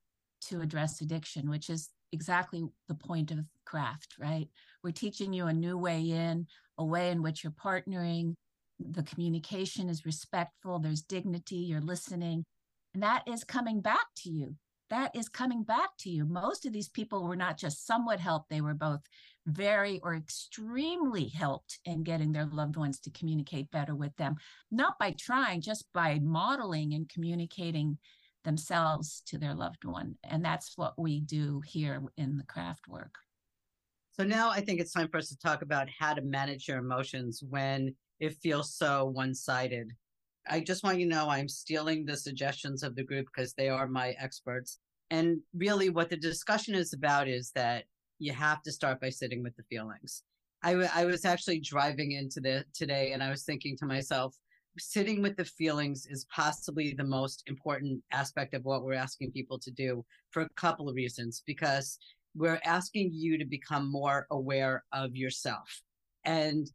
to 0.48 0.62
address 0.62 1.01
addiction, 1.01 1.50
which 1.50 1.70
is 1.70 1.89
exactly 2.12 2.63
the 2.88 2.96
point 2.96 3.31
of 3.31 3.46
craft, 3.65 4.15
right? 4.20 4.48
We're 4.84 4.91
teaching 4.91 5.34
you 5.34 5.48
a 5.48 5.53
new 5.53 5.77
way 5.77 6.01
in, 6.01 6.48
a 6.77 6.86
way 6.86 7.12
in 7.12 7.22
which 7.22 7.43
you're 7.43 7.53
partnering. 7.53 8.36
The 8.79 9.03
communication 9.03 9.89
is 9.89 10.05
respectful, 10.05 10.79
there's 10.79 11.03
dignity, 11.03 11.58
you're 11.58 11.81
listening. 11.81 12.43
And 12.93 13.03
that 13.03 13.24
is 13.27 13.43
coming 13.43 13.81
back 13.81 14.08
to 14.17 14.29
you 14.29 14.55
that 14.91 15.15
is 15.15 15.27
coming 15.27 15.63
back 15.63 15.89
to 16.00 16.10
you. 16.10 16.25
Most 16.25 16.65
of 16.65 16.74
these 16.74 16.89
people 16.89 17.24
were 17.24 17.36
not 17.36 17.57
just 17.57 17.88
somewhat 17.88 18.19
helped, 18.19 18.50
they 18.50 18.62
were 18.62 18.75
both 18.75 19.01
very 19.48 20.00
or 20.03 20.13
extremely 20.13 21.27
helped 21.29 21.79
in 21.86 22.03
getting 22.03 22.31
their 22.31 22.45
loved 22.45 22.75
ones 22.75 23.00
to 23.00 23.10
communicate 23.10 23.71
better 23.71 23.95
with 23.95 24.15
them, 24.17 24.36
not 24.69 25.00
by 25.00 25.15
trying, 25.17 25.62
just 25.62 25.86
by 25.93 26.19
modeling 26.21 26.93
and 26.93 27.10
communicating 27.10 27.98
themselves 28.43 29.24
to 29.25 29.38
their 29.38 29.55
loved 29.55 29.86
one. 29.86 30.15
And 30.24 30.43
that's 30.43 30.77
what 30.77 30.93
we 31.00 31.21
do 31.21 31.62
here 31.65 32.03
in 32.17 32.38
the 32.38 32.43
craft 32.43 32.88
work. 32.88 33.15
So 34.12 34.24
now 34.24 34.51
I 34.51 34.62
think 34.62 34.79
it's 34.79 34.91
time 34.91 35.07
for 35.07 35.17
us 35.17 35.29
to 35.29 35.38
talk 35.38 35.62
about 35.62 35.88
how 35.98 36.13
to 36.13 36.21
manage 36.21 36.67
your 36.67 36.79
emotions 36.79 37.41
when 37.48 37.95
it 38.19 38.36
feels 38.36 38.75
so 38.75 39.05
one 39.05 39.33
sided. 39.33 39.93
I 40.50 40.60
just 40.60 40.83
want 40.83 41.00
you 41.00 41.07
to 41.07 41.15
know 41.15 41.29
I'm 41.29 41.48
stealing 41.48 42.05
the 42.05 42.17
suggestions 42.17 42.83
of 42.83 42.95
the 42.95 43.03
group 43.03 43.27
because 43.27 43.53
they 43.53 43.69
are 43.69 43.88
my 43.88 44.15
experts. 44.19 44.79
And 45.10 45.39
really, 45.53 45.89
what 45.89 46.10
the 46.10 46.17
discussion 46.17 46.74
is 46.74 46.93
about 46.93 47.27
is 47.27 47.51
that 47.55 47.86
you 48.19 48.33
have 48.33 48.62
to 48.63 48.71
start 48.71 49.01
by 49.01 49.10
sitting 49.10 49.43
with 49.43 49.55
the 49.55 49.63
feelings. 49.63 50.24
I, 50.63 50.71
w- 50.71 50.89
I 50.93 51.05
was 51.05 51.25
actually 51.25 51.60
driving 51.60 52.12
into 52.12 52.39
the 52.39 52.63
today 52.74 53.13
and 53.13 53.24
I 53.24 53.29
was 53.29 53.43
thinking 53.43 53.75
to 53.77 53.86
myself, 53.86 54.36
sitting 54.77 55.21
with 55.21 55.36
the 55.36 55.45
feelings 55.45 56.05
is 56.10 56.25
possibly 56.33 56.93
the 56.93 57.03
most 57.03 57.43
important 57.48 58.01
aspect 58.12 58.53
of 58.53 58.63
what 58.63 58.83
we're 58.83 58.93
asking 58.93 59.31
people 59.31 59.60
to 59.60 59.71
do 59.71 60.05
for 60.29 60.43
a 60.43 60.50
couple 60.55 60.88
of 60.88 60.95
reasons. 60.95 61.43
Because 61.45 61.98
we're 62.36 62.62
asking 62.63 63.12
you 63.13 63.38
to 63.38 63.45
become 63.45 63.91
more 63.91 64.27
aware 64.31 64.83
of 64.93 65.15
yourself. 65.15 65.81
And 66.24 66.69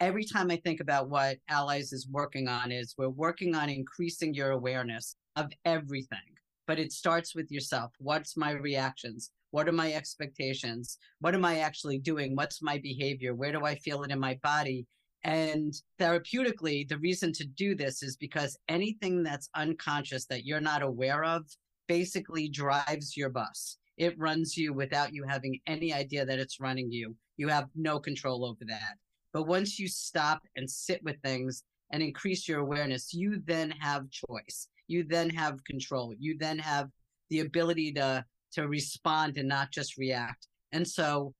every 0.00 0.24
time 0.24 0.50
I 0.50 0.56
think 0.56 0.80
about 0.80 1.10
what 1.10 1.36
Allies 1.48 1.92
is 1.92 2.08
working 2.10 2.48
on 2.48 2.72
is 2.72 2.94
we're 2.96 3.10
working 3.10 3.54
on 3.54 3.68
increasing 3.68 4.32
your 4.32 4.50
awareness 4.50 5.14
of 5.36 5.50
everything. 5.64 6.18
But 6.66 6.78
it 6.78 6.92
starts 6.92 7.34
with 7.34 7.50
yourself. 7.50 7.92
What's 7.98 8.36
my 8.36 8.52
reactions? 8.52 9.30
What 9.50 9.68
are 9.68 9.72
my 9.72 9.92
expectations? 9.92 10.98
What 11.20 11.34
am 11.34 11.44
I 11.44 11.58
actually 11.58 11.98
doing? 11.98 12.34
What's 12.34 12.62
my 12.62 12.78
behavior? 12.78 13.34
Where 13.34 13.52
do 13.52 13.64
I 13.64 13.74
feel 13.74 14.02
it 14.02 14.10
in 14.10 14.20
my 14.20 14.38
body? 14.42 14.86
And 15.24 15.74
therapeutically, 15.98 16.88
the 16.88 16.98
reason 16.98 17.32
to 17.34 17.44
do 17.44 17.74
this 17.74 18.02
is 18.02 18.16
because 18.16 18.56
anything 18.68 19.22
that's 19.22 19.50
unconscious 19.54 20.24
that 20.26 20.46
you're 20.46 20.60
not 20.60 20.82
aware 20.82 21.24
of 21.24 21.44
basically 21.88 22.48
drives 22.48 23.16
your 23.16 23.28
bus. 23.28 23.76
It 23.98 24.18
runs 24.18 24.56
you 24.56 24.72
without 24.72 25.12
you 25.12 25.24
having 25.28 25.60
any 25.66 25.92
idea 25.92 26.24
that 26.24 26.38
it's 26.38 26.60
running 26.60 26.90
you. 26.90 27.16
You 27.36 27.48
have 27.48 27.68
no 27.74 27.98
control 27.98 28.46
over 28.46 28.64
that. 28.66 28.94
But 29.32 29.46
once 29.46 29.78
you 29.78 29.88
stop 29.88 30.42
and 30.56 30.68
sit 30.68 31.02
with 31.02 31.20
things 31.22 31.64
and 31.92 32.02
increase 32.02 32.48
your 32.48 32.60
awareness, 32.60 33.12
you 33.14 33.42
then 33.44 33.70
have 33.72 34.10
choice. 34.10 34.68
You 34.88 35.04
then 35.04 35.30
have 35.30 35.62
control. 35.64 36.14
You 36.18 36.36
then 36.38 36.58
have 36.58 36.88
the 37.30 37.40
ability 37.40 37.92
to 37.92 38.24
to 38.52 38.66
respond 38.66 39.38
and 39.38 39.48
not 39.48 39.70
just 39.70 39.96
react. 39.96 40.48
And 40.72 40.86
so 40.86 41.34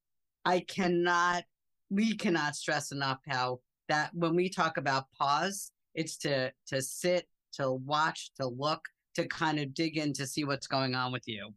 I 0.45 0.61
cannot 0.61 1.45
we 1.91 2.17
cannot 2.17 2.55
stress 2.55 2.93
enough 2.93 3.19
how 3.29 3.61
that 3.89 4.11
when 4.15 4.37
we 4.37 4.49
talk 4.49 4.77
about 4.77 5.11
pause, 5.19 5.73
it's 5.95 6.17
to 6.19 6.53
to 6.69 6.81
sit, 6.81 7.27
to 7.55 7.73
watch, 7.73 8.31
to 8.37 8.47
look, 8.47 8.83
to 9.17 9.27
kind 9.27 9.59
of 9.59 9.75
dig 9.75 9.97
in 9.97 10.13
to 10.15 10.27
see 10.27 10.45
what's 10.45 10.67
going 10.67 10.95
on 10.95 11.13
with 11.13 11.27
you. 11.27 11.53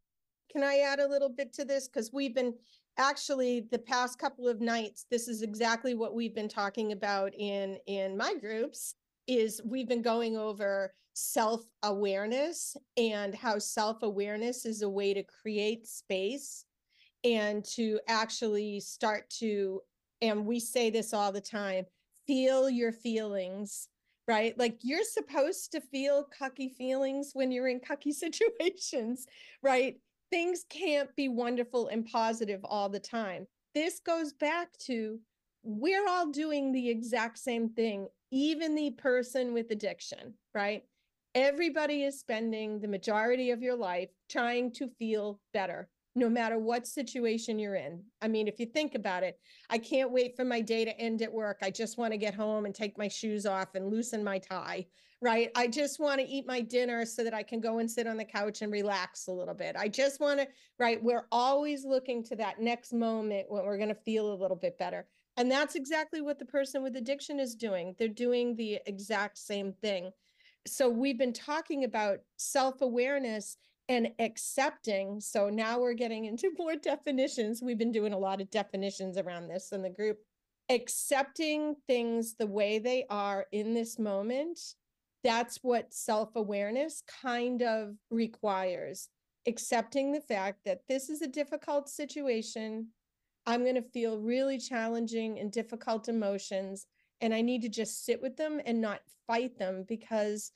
Can 0.52 0.64
I 0.64 0.80
add 0.80 1.00
a 1.00 1.08
little 1.08 1.30
bit 1.30 1.54
to 1.54 1.66
this? 1.66 1.88
Because 1.88 2.12
we've 2.12 2.36
been 2.36 2.54
actually 2.98 3.68
the 3.72 3.80
past 3.80 4.20
couple 4.20 4.48
of 4.48 4.62
nights 4.62 5.06
this 5.10 5.28
is 5.28 5.42
exactly 5.42 5.96
what 5.96 6.14
we've 6.14 6.36
been 6.36 6.50
talking 6.50 6.92
about 6.92 7.34
in 7.38 7.78
in 7.88 8.16
my 8.16 8.36
groups 8.36 8.96
is 9.28 9.62
we've 9.66 9.88
been 9.88 10.02
going 10.02 10.38
over 10.38 10.94
self-awareness 11.14 12.76
and 12.98 13.34
how 13.36 13.58
self-awareness 13.58 14.66
is 14.66 14.82
a 14.82 14.90
way 14.90 15.14
to 15.14 15.24
create 15.24 15.88
space 15.88 16.66
and 17.24 17.64
to 17.64 18.00
actually 18.08 18.80
start 18.80 19.30
to 19.30 19.80
and 20.22 20.46
we 20.46 20.60
say 20.60 20.90
this 20.90 21.14
all 21.14 21.32
the 21.32 21.42
time 21.42 21.86
feel 22.28 22.70
your 22.70 22.92
feelings 22.92 23.90
right? 24.28 24.58
Like 24.58 24.78
you're 24.82 25.04
supposed 25.04 25.72
to 25.74 25.82
feel 25.82 26.28
cucky 26.40 26.72
feelings 26.72 27.32
when 27.34 27.52
you're 27.52 27.68
in 27.68 27.80
cucky 27.80 28.12
situations 28.14 29.26
right 29.62 29.98
things 30.34 30.66
can't 30.68 31.16
be 31.16 31.30
wonderful 31.30 31.90
and 31.90 32.08
positive 32.08 32.60
all 32.64 32.90
the 32.90 33.00
time. 33.00 33.46
This 33.76 34.00
goes 34.00 34.34
back 34.34 34.76
to 34.88 35.20
we're 35.62 36.08
all 36.08 36.32
doing 36.32 36.72
the 36.72 36.90
exact 36.90 37.38
same 37.38 37.70
thing, 37.70 38.08
even 38.32 38.74
the 38.74 38.90
person 38.90 39.54
with 39.54 39.70
addiction, 39.70 40.34
right? 40.56 40.82
Everybody 41.36 42.02
is 42.02 42.20
spending 42.20 42.80
the 42.80 42.88
majority 42.88 43.52
of 43.52 43.62
your 43.62 43.76
life 43.76 44.10
trying 44.28 44.72
to 44.72 44.90
feel 44.98 45.40
better, 45.54 45.88
no 46.16 46.30
matter 46.30 46.58
what 46.58 46.88
situation 46.88 47.60
you're 47.60 47.76
in. 47.76 48.02
I 48.20 48.28
mean, 48.28 48.48
if 48.48 48.60
you 48.60 48.66
think 48.66 48.96
about 48.96 49.22
it, 49.22 49.38
I 49.70 49.78
can't 49.78 50.12
wait 50.12 50.36
for 50.36 50.46
my 50.46 50.62
day 50.62 50.84
to 50.84 51.00
end 51.00 51.22
at 51.22 51.32
work. 51.32 51.60
I 51.62 51.70
just 51.70 52.00
want 52.00 52.12
to 52.12 52.18
get 52.18 52.34
home 52.34 52.66
and 52.66 52.74
take 52.74 52.98
my 52.98 53.08
shoes 53.08 53.46
off 53.46 53.76
and 53.76 53.92
loosen 53.92 54.24
my 54.24 54.40
tie, 54.40 54.88
right? 55.24 55.52
I 55.56 55.68
just 55.68 56.02
want 56.02 56.20
to 56.20 56.28
eat 56.28 56.46
my 56.46 56.60
dinner 56.60 57.06
so 57.06 57.24
that 57.24 57.34
I 57.34 57.44
can 57.44 57.62
go 57.62 57.80
and 57.80 57.90
sit 57.90 58.08
on 58.08 58.18
the 58.18 58.26
couch 58.26 58.62
and 58.62 58.70
relax 58.70 59.28
a 59.28 59.32
little 59.32 59.54
bit. 59.54 59.78
I 59.78 59.88
just 59.88 60.20
want 60.20 60.42
to, 60.42 60.48
right? 60.78 61.02
We're 61.02 61.28
always 61.32 61.86
looking 61.86 62.26
to 62.26 62.36
that 62.36 62.60
next 62.60 62.92
moment 62.92 63.46
when 63.48 63.64
we're 63.64 63.78
going 63.78 63.88
to 63.88 63.96
feel 63.96 64.34
a 64.34 64.36
little 64.36 64.58
bit 64.58 64.78
better. 64.78 65.08
And 65.38 65.50
that's 65.50 65.76
exactly 65.76 66.20
what 66.20 66.40
the 66.40 66.46
person 66.46 66.84
with 66.84 66.98
addiction 66.98 67.40
is 67.40 67.56
doing. 67.56 67.96
They're 67.98 68.10
doing 68.10 68.58
the 68.58 68.82
exact 68.86 69.38
same 69.38 69.72
thing. 69.72 70.12
So 70.68 70.90
we've 70.90 71.18
been 71.18 71.34
talking 71.34 71.86
about 71.86 72.20
self 72.36 72.82
awareness 72.82 73.56
and 73.88 74.10
accepting. 74.20 75.22
So 75.22 75.50
now 75.50 75.80
we're 75.80 75.94
getting 75.94 76.26
into 76.26 76.52
more 76.58 76.76
definitions. 76.76 77.62
We've 77.64 77.78
been 77.78 77.94
doing 77.94 78.12
a 78.12 78.20
lot 78.20 78.42
of 78.42 78.52
definitions 78.52 79.18
around 79.18 79.48
this 79.48 79.72
in 79.72 79.84
the 79.84 79.90
group. 79.90 80.18
Accepting 80.70 81.76
things 81.88 82.36
the 82.36 82.48
way 82.48 82.78
they 82.80 83.06
are 83.10 83.46
in 83.54 83.74
this 83.74 83.98
moment 83.98 84.60
that's 85.24 85.60
what 85.62 85.94
self 85.94 86.36
awareness 86.36 87.04
kind 87.22 87.62
of 87.62 87.96
requires 88.12 89.10
accepting 89.48 90.12
the 90.12 90.22
fact 90.22 90.60
that 90.66 90.82
this 90.88 91.10
is 91.10 91.22
a 91.22 91.28
difficult 91.28 91.90
situation. 91.90 92.88
I'm 93.46 93.64
going 93.64 93.76
to 93.76 93.82
feel 93.82 94.20
really 94.20 94.58
challenging 94.58 95.40
and 95.40 95.52
difficult 95.52 96.08
emotions, 96.08 96.88
and 97.20 97.34
I 97.34 97.42
need 97.42 97.62
to 97.64 97.70
just 97.70 98.06
sit 98.06 98.22
with 98.22 98.38
them 98.38 98.62
and 98.66 98.80
not 98.80 99.02
fight 99.28 99.58
them 99.58 99.86
because 99.88 100.52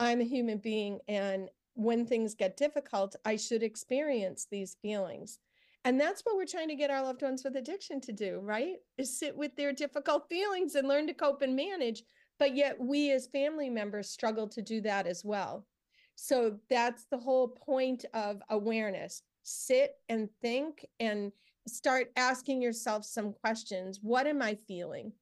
I'm 0.00 0.20
a 0.20 0.24
human 0.24 0.58
being. 0.58 0.98
And 1.06 1.48
when 1.74 2.04
things 2.04 2.34
get 2.34 2.56
difficult, 2.56 3.14
I 3.24 3.36
should 3.36 3.62
experience 3.62 4.46
these 4.50 4.76
feelings. 4.82 5.38
And 5.84 6.00
that's 6.00 6.22
what 6.22 6.36
we're 6.36 6.46
trying 6.46 6.68
to 6.68 6.76
get 6.76 6.90
our 6.90 7.02
loved 7.02 7.22
ones 7.22 7.42
with 7.44 7.56
addiction 7.56 8.00
to 8.02 8.12
do, 8.12 8.40
right? 8.40 8.76
Is 8.98 9.18
sit 9.18 9.36
with 9.36 9.54
their 9.56 9.72
difficult 9.72 10.28
feelings 10.30 10.74
and 10.74 10.88
learn 10.88 11.06
to 11.08 11.14
cope 11.14 11.42
and 11.42 11.56
manage 11.56 12.02
but 12.38 12.56
yet 12.56 12.80
we 12.80 13.12
as 13.12 13.26
family 13.28 13.70
members 13.70 14.10
struggle 14.10 14.48
to 14.48 14.62
do 14.62 14.80
that 14.82 15.06
as 15.06 15.24
well. 15.24 15.66
So 16.14 16.58
that's 16.68 17.06
the 17.10 17.18
whole 17.18 17.48
point 17.48 18.04
of 18.14 18.42
awareness. 18.50 19.22
Sit 19.42 19.94
and 20.08 20.28
think 20.40 20.86
and 21.00 21.32
start 21.66 22.10
asking 22.16 22.60
yourself 22.62 23.04
some 23.04 23.32
questions. 23.32 24.00
What 24.02 24.26
am 24.26 24.42
I 24.42 24.58
feeling? 24.68 25.12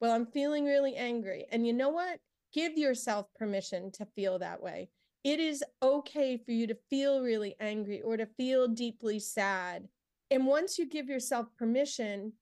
Well, 0.00 0.12
I'm 0.12 0.26
feeling 0.26 0.64
really 0.64 0.96
angry. 0.96 1.46
And 1.52 1.66
you 1.66 1.72
know 1.72 1.90
what? 1.90 2.18
Give 2.52 2.76
yourself 2.76 3.26
permission 3.34 3.90
to 3.92 4.06
feel 4.16 4.38
that 4.40 4.62
way. 4.62 4.88
it 5.24 5.38
is 5.38 5.62
okay 5.82 6.36
for 6.36 6.50
you 6.50 6.66
to 6.66 6.76
feel 6.90 7.22
really 7.22 7.54
angry 7.60 8.02
or 8.02 8.16
to 8.16 8.26
feel 8.26 8.66
deeply 8.68 9.18
sad. 9.18 9.88
And 10.30 10.46
once 10.46 10.78
you 10.78 10.88
give 10.88 11.08
yourself 11.08 11.46
permission 11.56 12.32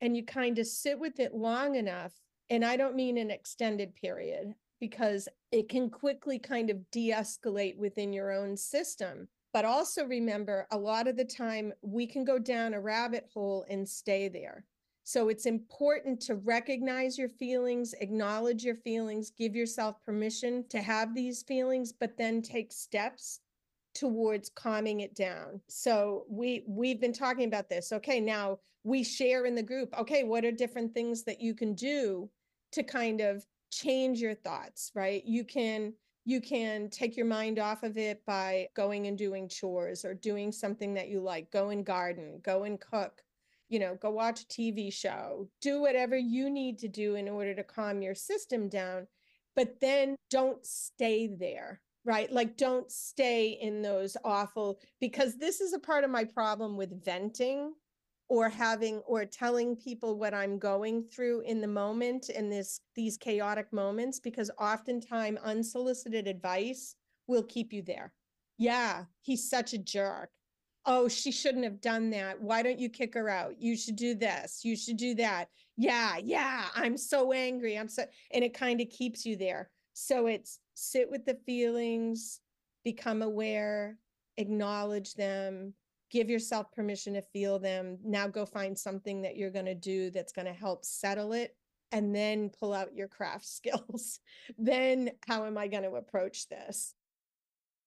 and 0.00 0.16
you 0.16 0.24
kind 0.24 0.58
of 0.58 0.66
sit 0.66 0.98
with 0.98 1.20
it 1.20 1.34
long 1.34 1.74
enough, 1.74 2.12
and 2.50 2.64
I 2.64 2.76
don't 2.76 2.96
mean 2.96 3.16
an 3.16 3.30
extended 3.30 3.94
period 3.94 4.54
because 4.80 5.28
it 5.52 5.68
can 5.68 5.88
quickly 5.88 6.38
kind 6.38 6.68
of 6.68 6.90
de 6.90 7.10
escalate 7.10 7.76
within 7.76 8.12
your 8.12 8.32
own 8.32 8.56
system. 8.56 9.28
But 9.52 9.64
also 9.64 10.04
remember, 10.04 10.66
a 10.70 10.78
lot 10.78 11.08
of 11.08 11.16
the 11.16 11.24
time 11.24 11.72
we 11.82 12.06
can 12.06 12.24
go 12.24 12.38
down 12.38 12.74
a 12.74 12.80
rabbit 12.80 13.28
hole 13.32 13.64
and 13.68 13.88
stay 13.88 14.28
there. 14.28 14.64
So 15.04 15.28
it's 15.28 15.46
important 15.46 16.20
to 16.22 16.36
recognize 16.36 17.18
your 17.18 17.28
feelings, 17.28 17.94
acknowledge 17.94 18.62
your 18.62 18.76
feelings, 18.76 19.30
give 19.30 19.56
yourself 19.56 19.96
permission 20.04 20.64
to 20.68 20.80
have 20.80 21.14
these 21.14 21.42
feelings, 21.42 21.92
but 21.92 22.16
then 22.16 22.42
take 22.42 22.72
steps 22.72 23.40
towards 23.94 24.50
calming 24.50 25.00
it 25.00 25.14
down. 25.16 25.60
So 25.68 26.24
we 26.28 26.62
we've 26.68 27.00
been 27.00 27.12
talking 27.12 27.46
about 27.46 27.68
this. 27.68 27.92
Okay, 27.92 28.20
now 28.20 28.58
we 28.84 29.02
share 29.02 29.46
in 29.46 29.56
the 29.56 29.62
group. 29.62 29.98
Okay, 29.98 30.22
what 30.22 30.44
are 30.44 30.52
different 30.52 30.94
things 30.94 31.24
that 31.24 31.40
you 31.40 31.54
can 31.54 31.74
do 31.74 32.30
to 32.72 32.82
kind 32.82 33.20
of 33.20 33.44
change 33.70 34.20
your 34.20 34.34
thoughts, 34.34 34.90
right? 34.94 35.22
You 35.24 35.44
can 35.44 35.94
you 36.26 36.40
can 36.40 36.90
take 36.90 37.16
your 37.16 37.26
mind 37.26 37.58
off 37.58 37.82
of 37.82 37.96
it 37.96 38.24
by 38.26 38.68
going 38.76 39.06
and 39.06 39.16
doing 39.16 39.48
chores 39.48 40.04
or 40.04 40.14
doing 40.14 40.52
something 40.52 40.94
that 40.94 41.08
you 41.08 41.20
like. 41.20 41.50
Go 41.50 41.70
and 41.70 41.84
garden, 41.84 42.40
go 42.44 42.64
and 42.64 42.78
cook, 42.78 43.22
you 43.68 43.78
know, 43.78 43.96
go 43.96 44.10
watch 44.10 44.42
a 44.42 44.46
TV 44.46 44.92
show, 44.92 45.48
do 45.62 45.80
whatever 45.80 46.16
you 46.16 46.50
need 46.50 46.78
to 46.78 46.88
do 46.88 47.14
in 47.14 47.28
order 47.28 47.54
to 47.54 47.64
calm 47.64 48.02
your 48.02 48.14
system 48.14 48.68
down, 48.68 49.06
but 49.56 49.80
then 49.80 50.14
don't 50.28 50.64
stay 50.64 51.26
there, 51.26 51.80
right? 52.04 52.30
Like, 52.30 52.56
don't 52.56 52.90
stay 52.90 53.58
in 53.60 53.80
those 53.80 54.16
awful, 54.24 54.80
because 55.00 55.36
this 55.36 55.60
is 55.60 55.72
a 55.72 55.78
part 55.78 56.04
of 56.04 56.10
my 56.10 56.24
problem 56.24 56.76
with 56.76 57.04
venting 57.04 57.72
or 58.30 58.48
having 58.48 59.00
or 59.00 59.26
telling 59.26 59.76
people 59.76 60.18
what 60.18 60.32
I'm 60.32 60.58
going 60.58 61.02
through 61.02 61.42
in 61.42 61.60
the 61.60 61.66
moment 61.66 62.30
in 62.30 62.48
this 62.48 62.80
these 62.94 63.18
chaotic 63.18 63.70
moments 63.72 64.18
because 64.18 64.50
oftentimes 64.58 65.38
unsolicited 65.42 66.26
advice 66.26 66.94
will 67.26 67.42
keep 67.42 67.72
you 67.72 67.82
there. 67.82 68.12
Yeah, 68.56 69.04
he's 69.20 69.50
such 69.50 69.74
a 69.74 69.78
jerk 69.78 70.30
oh, 70.86 71.08
she 71.08 71.30
shouldn't 71.30 71.64
have 71.64 71.80
done 71.80 72.10
that. 72.10 72.40
Why 72.40 72.62
don't 72.62 72.78
you 72.78 72.88
kick 72.88 73.14
her 73.14 73.28
out? 73.28 73.60
You 73.60 73.76
should 73.76 73.96
do 73.96 74.14
this. 74.14 74.60
You 74.64 74.76
should 74.76 74.96
do 74.96 75.14
that. 75.16 75.48
Yeah, 75.76 76.16
yeah, 76.22 76.66
I'm 76.74 76.96
so 76.96 77.32
angry. 77.32 77.78
I'm 77.78 77.88
so, 77.88 78.04
and 78.32 78.44
it 78.44 78.54
kind 78.54 78.80
of 78.80 78.88
keeps 78.88 79.24
you 79.24 79.36
there. 79.36 79.70
So 79.92 80.26
it's 80.26 80.58
sit 80.74 81.10
with 81.10 81.24
the 81.26 81.38
feelings, 81.46 82.40
become 82.84 83.22
aware, 83.22 83.98
acknowledge 84.36 85.14
them, 85.14 85.74
give 86.10 86.28
yourself 86.28 86.72
permission 86.72 87.14
to 87.14 87.22
feel 87.22 87.58
them. 87.58 87.98
Now 88.04 88.28
go 88.28 88.44
find 88.44 88.78
something 88.78 89.22
that 89.22 89.36
you're 89.36 89.50
going 89.50 89.66
to 89.66 89.74
do 89.74 90.10
that's 90.10 90.32
going 90.32 90.46
to 90.46 90.52
help 90.52 90.84
settle 90.84 91.32
it 91.32 91.56
and 91.92 92.14
then 92.14 92.50
pull 92.50 92.72
out 92.72 92.94
your 92.94 93.08
craft 93.08 93.46
skills. 93.48 94.20
then 94.58 95.10
how 95.26 95.44
am 95.44 95.56
I 95.56 95.68
going 95.68 95.84
to 95.84 95.94
approach 95.94 96.48
this? 96.48 96.94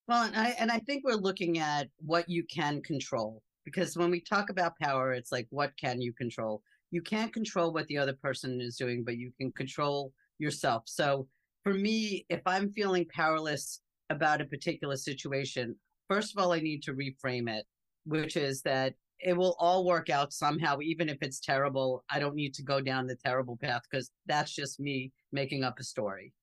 Well, 0.07 0.23
and 0.23 0.35
I 0.35 0.49
and 0.59 0.69
I 0.69 0.79
think 0.79 1.05
we're 1.05 1.13
looking 1.13 1.59
at 1.59 1.87
what 1.99 2.27
you 2.27 2.43
can 2.43 2.81
control 2.81 3.41
because 3.63 3.95
when 3.95 4.11
we 4.11 4.19
talk 4.19 4.49
about 4.49 4.77
power, 4.81 5.13
it's 5.13 5.31
like 5.31 5.47
what 5.49 5.71
can 5.79 6.01
you 6.01 6.11
control? 6.11 6.61
You 6.91 7.01
can't 7.01 7.33
control 7.33 7.71
what 7.71 7.87
the 7.87 7.97
other 7.97 8.13
person 8.13 8.59
is 8.59 8.75
doing, 8.75 9.03
but 9.05 9.17
you 9.17 9.31
can 9.39 9.51
control 9.53 10.11
yourself. 10.39 10.83
So 10.85 11.27
for 11.63 11.73
me, 11.73 12.25
if 12.29 12.41
I'm 12.45 12.71
feeling 12.71 13.05
powerless 13.15 13.79
about 14.09 14.41
a 14.41 14.45
particular 14.45 14.97
situation, 14.97 15.75
first 16.09 16.35
of 16.35 16.43
all, 16.43 16.51
I 16.51 16.59
need 16.59 16.83
to 16.83 16.93
reframe 16.93 17.49
it, 17.49 17.65
which 18.05 18.35
is 18.35 18.61
that 18.63 18.93
it 19.19 19.37
will 19.37 19.55
all 19.57 19.85
work 19.85 20.09
out 20.09 20.33
somehow, 20.33 20.79
even 20.81 21.07
if 21.07 21.17
it's 21.21 21.39
terrible. 21.39 22.03
I 22.09 22.19
don't 22.19 22.35
need 22.35 22.53
to 22.55 22.63
go 22.63 22.81
down 22.81 23.07
the 23.07 23.15
terrible 23.15 23.57
path 23.57 23.83
because 23.89 24.11
that's 24.25 24.53
just 24.53 24.79
me 24.79 25.11
making 25.31 25.63
up 25.63 25.79
a 25.79 25.83
story. 25.83 26.33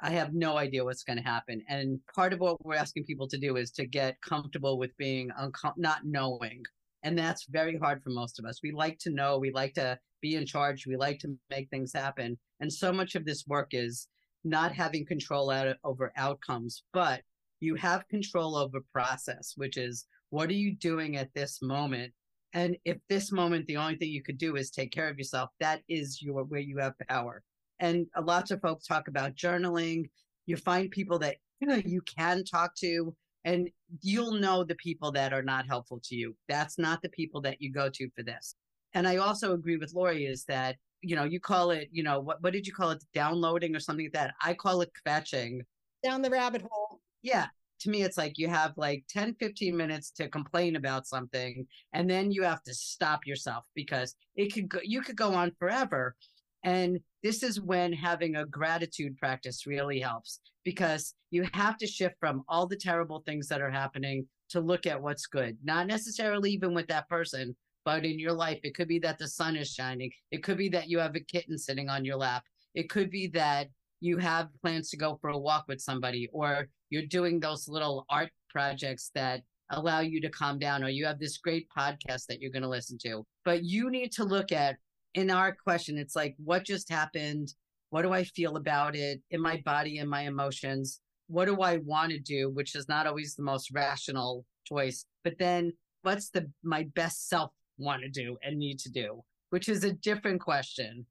I 0.00 0.10
have 0.10 0.32
no 0.32 0.56
idea 0.56 0.84
what's 0.84 1.02
going 1.02 1.18
to 1.18 1.28
happen. 1.28 1.62
And 1.68 2.00
part 2.14 2.32
of 2.32 2.40
what 2.40 2.64
we're 2.64 2.74
asking 2.74 3.04
people 3.04 3.28
to 3.28 3.38
do 3.38 3.56
is 3.56 3.70
to 3.72 3.84
get 3.84 4.20
comfortable 4.22 4.78
with 4.78 4.96
being 4.96 5.30
uncom- 5.38 5.76
not 5.76 6.06
knowing. 6.06 6.62
And 7.02 7.18
that's 7.18 7.46
very 7.50 7.76
hard 7.76 8.02
for 8.02 8.10
most 8.10 8.38
of 8.38 8.46
us. 8.46 8.60
We 8.62 8.72
like 8.72 8.98
to 9.00 9.10
know, 9.10 9.38
we 9.38 9.50
like 9.50 9.74
to 9.74 9.98
be 10.22 10.36
in 10.36 10.46
charge, 10.46 10.86
we 10.86 10.96
like 10.96 11.18
to 11.20 11.36
make 11.50 11.68
things 11.68 11.92
happen. 11.92 12.38
And 12.60 12.72
so 12.72 12.92
much 12.92 13.14
of 13.14 13.26
this 13.26 13.46
work 13.46 13.68
is 13.72 14.08
not 14.44 14.72
having 14.72 15.04
control 15.04 15.50
out 15.50 15.76
over 15.84 16.12
outcomes, 16.16 16.82
but 16.94 17.22
you 17.60 17.74
have 17.74 18.08
control 18.08 18.56
over 18.56 18.80
process, 18.92 19.52
which 19.56 19.76
is 19.76 20.06
what 20.30 20.48
are 20.48 20.54
you 20.54 20.74
doing 20.74 21.16
at 21.16 21.32
this 21.34 21.60
moment? 21.62 22.12
And 22.52 22.76
if 22.84 22.96
this 23.08 23.30
moment, 23.30 23.66
the 23.66 23.76
only 23.76 23.96
thing 23.96 24.10
you 24.10 24.22
could 24.22 24.38
do 24.38 24.56
is 24.56 24.70
take 24.70 24.90
care 24.90 25.08
of 25.08 25.18
yourself, 25.18 25.50
that 25.60 25.82
is 25.88 26.20
your 26.20 26.42
where 26.44 26.60
you 26.60 26.78
have 26.78 26.94
power 27.08 27.42
and 27.80 28.06
a 28.14 28.20
lots 28.20 28.50
of 28.50 28.60
folks 28.60 28.86
talk 28.86 29.08
about 29.08 29.34
journaling. 29.34 30.10
You 30.46 30.56
find 30.56 30.90
people 30.90 31.18
that 31.20 31.36
you, 31.60 31.66
know, 31.66 31.80
you 31.84 32.02
can 32.02 32.44
talk 32.44 32.74
to, 32.76 33.14
and 33.44 33.70
you'll 34.02 34.32
know 34.32 34.64
the 34.64 34.74
people 34.76 35.12
that 35.12 35.32
are 35.32 35.42
not 35.42 35.66
helpful 35.66 36.00
to 36.04 36.14
you. 36.14 36.36
That's 36.48 36.78
not 36.78 37.02
the 37.02 37.08
people 37.10 37.40
that 37.42 37.60
you 37.60 37.72
go 37.72 37.88
to 37.90 38.08
for 38.16 38.22
this. 38.22 38.54
And 38.94 39.06
I 39.06 39.16
also 39.16 39.52
agree 39.52 39.76
with 39.76 39.94
Laurie 39.94 40.26
is 40.26 40.44
that, 40.44 40.76
you 41.02 41.16
know, 41.16 41.24
you 41.24 41.40
call 41.40 41.70
it, 41.70 41.88
you 41.92 42.02
know, 42.02 42.20
what, 42.20 42.42
what 42.42 42.52
did 42.52 42.66
you 42.66 42.72
call 42.72 42.90
it? 42.90 43.02
Downloading 43.14 43.74
or 43.74 43.80
something 43.80 44.06
like 44.06 44.12
that. 44.12 44.34
I 44.42 44.54
call 44.54 44.80
it 44.82 44.90
fetching. 45.04 45.62
Down 46.02 46.22
the 46.22 46.30
rabbit 46.30 46.62
hole. 46.68 47.00
Yeah. 47.22 47.46
To 47.80 47.90
me, 47.90 48.02
it's 48.02 48.18
like 48.18 48.38
you 48.38 48.48
have 48.48 48.72
like 48.76 49.04
10, 49.08 49.36
15 49.40 49.76
minutes 49.76 50.10
to 50.12 50.28
complain 50.28 50.76
about 50.76 51.06
something, 51.06 51.66
and 51.92 52.08
then 52.08 52.30
you 52.30 52.42
have 52.42 52.62
to 52.64 52.74
stop 52.74 53.26
yourself 53.26 53.64
because 53.74 54.14
it 54.36 54.52
could 54.52 54.68
go, 54.68 54.80
you 54.82 55.00
could 55.00 55.16
go 55.16 55.34
on 55.34 55.52
forever. 55.58 56.14
And 56.62 57.00
this 57.22 57.42
is 57.42 57.60
when 57.60 57.92
having 57.92 58.36
a 58.36 58.44
gratitude 58.44 59.16
practice 59.16 59.66
really 59.66 59.98
helps 59.98 60.40
because 60.62 61.14
you 61.30 61.48
have 61.54 61.78
to 61.78 61.86
shift 61.86 62.16
from 62.20 62.42
all 62.48 62.66
the 62.66 62.76
terrible 62.76 63.22
things 63.24 63.48
that 63.48 63.62
are 63.62 63.70
happening 63.70 64.26
to 64.50 64.60
look 64.60 64.86
at 64.86 65.00
what's 65.00 65.26
good, 65.26 65.56
not 65.64 65.86
necessarily 65.86 66.50
even 66.50 66.74
with 66.74 66.88
that 66.88 67.08
person, 67.08 67.56
but 67.84 68.04
in 68.04 68.18
your 68.18 68.32
life. 68.32 68.60
It 68.62 68.74
could 68.74 68.88
be 68.88 68.98
that 69.00 69.18
the 69.18 69.28
sun 69.28 69.56
is 69.56 69.72
shining. 69.72 70.10
It 70.30 70.42
could 70.42 70.58
be 70.58 70.68
that 70.70 70.88
you 70.88 70.98
have 70.98 71.14
a 71.16 71.20
kitten 71.20 71.56
sitting 71.56 71.88
on 71.88 72.04
your 72.04 72.16
lap. 72.16 72.44
It 72.74 72.90
could 72.90 73.10
be 73.10 73.28
that 73.28 73.68
you 74.00 74.18
have 74.18 74.48
plans 74.62 74.90
to 74.90 74.96
go 74.96 75.18
for 75.20 75.30
a 75.30 75.38
walk 75.38 75.64
with 75.68 75.80
somebody, 75.80 76.28
or 76.32 76.68
you're 76.88 77.06
doing 77.06 77.38
those 77.38 77.68
little 77.68 78.06
art 78.08 78.30
projects 78.48 79.10
that 79.14 79.42
allow 79.70 80.00
you 80.00 80.20
to 80.20 80.28
calm 80.30 80.58
down, 80.58 80.82
or 80.82 80.88
you 80.88 81.06
have 81.06 81.18
this 81.18 81.38
great 81.38 81.68
podcast 81.76 82.26
that 82.26 82.40
you're 82.40 82.50
going 82.50 82.62
to 82.62 82.68
listen 82.68 82.98
to. 83.02 83.24
But 83.44 83.64
you 83.64 83.90
need 83.90 84.12
to 84.12 84.24
look 84.24 84.52
at 84.52 84.76
in 85.14 85.30
our 85.30 85.56
question, 85.64 85.98
it's 85.98 86.16
like, 86.16 86.34
what 86.42 86.64
just 86.64 86.88
happened? 86.90 87.52
What 87.90 88.02
do 88.02 88.12
I 88.12 88.24
feel 88.24 88.56
about 88.56 88.94
it 88.94 89.20
in 89.30 89.40
my 89.40 89.60
body 89.64 89.98
and 89.98 90.08
my 90.08 90.22
emotions? 90.22 91.00
What 91.26 91.46
do 91.46 91.60
I 91.60 91.78
want 91.78 92.12
to 92.12 92.18
do? 92.18 92.50
Which 92.50 92.74
is 92.74 92.88
not 92.88 93.06
always 93.06 93.34
the 93.34 93.42
most 93.42 93.70
rational 93.72 94.44
choice. 94.64 95.04
But 95.24 95.34
then 95.38 95.72
what's 96.02 96.30
the 96.30 96.50
my 96.62 96.84
best 96.94 97.28
self 97.28 97.50
want 97.78 98.02
to 98.02 98.08
do 98.08 98.36
and 98.42 98.58
need 98.58 98.78
to 98.80 98.90
do, 98.90 99.22
which 99.50 99.68
is 99.68 99.84
a 99.84 99.92
different 99.92 100.40
question. 100.40 101.06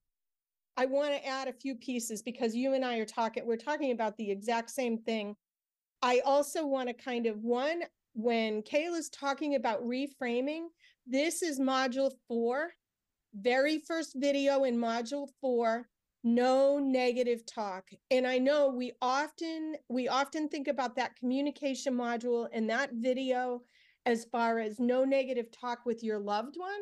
I 0.79 0.85
want 0.85 1.11
to 1.11 1.27
add 1.27 1.49
a 1.49 1.53
few 1.53 1.75
pieces 1.75 2.21
because 2.21 2.55
you 2.55 2.73
and 2.73 2.85
I 2.85 2.99
are 2.99 3.05
talking, 3.05 3.45
we're 3.45 3.57
talking 3.57 3.91
about 3.91 4.15
the 4.15 4.31
exact 4.31 4.69
same 4.69 4.97
thing. 4.97 5.35
I 6.01 6.21
also 6.25 6.65
want 6.65 6.87
to 6.87 6.93
kind 6.93 7.25
of 7.25 7.43
one, 7.43 7.81
when 8.13 8.61
Kayla's 8.61 9.09
talking 9.09 9.55
about 9.55 9.85
reframing, 9.85 10.67
this 11.05 11.43
is 11.43 11.59
module 11.59 12.13
four 12.29 12.69
very 13.35 13.79
first 13.79 14.13
video 14.15 14.63
in 14.63 14.77
module 14.77 15.27
four 15.41 15.87
no 16.23 16.79
negative 16.79 17.45
talk 17.45 17.87
and 18.11 18.25
i 18.25 18.39
know 18.39 18.67
we 18.67 18.91
often 19.01 19.75
we 19.87 20.07
often 20.07 20.49
think 20.49 20.67
about 20.67 20.95
that 20.95 21.15
communication 21.15 21.93
module 21.93 22.47
and 22.51 22.69
that 22.69 22.89
video 22.95 23.61
as 24.07 24.25
far 24.25 24.57
as 24.57 24.79
no 24.79 25.05
negative 25.05 25.45
talk 25.51 25.85
with 25.85 26.03
your 26.03 26.19
loved 26.19 26.55
one 26.57 26.81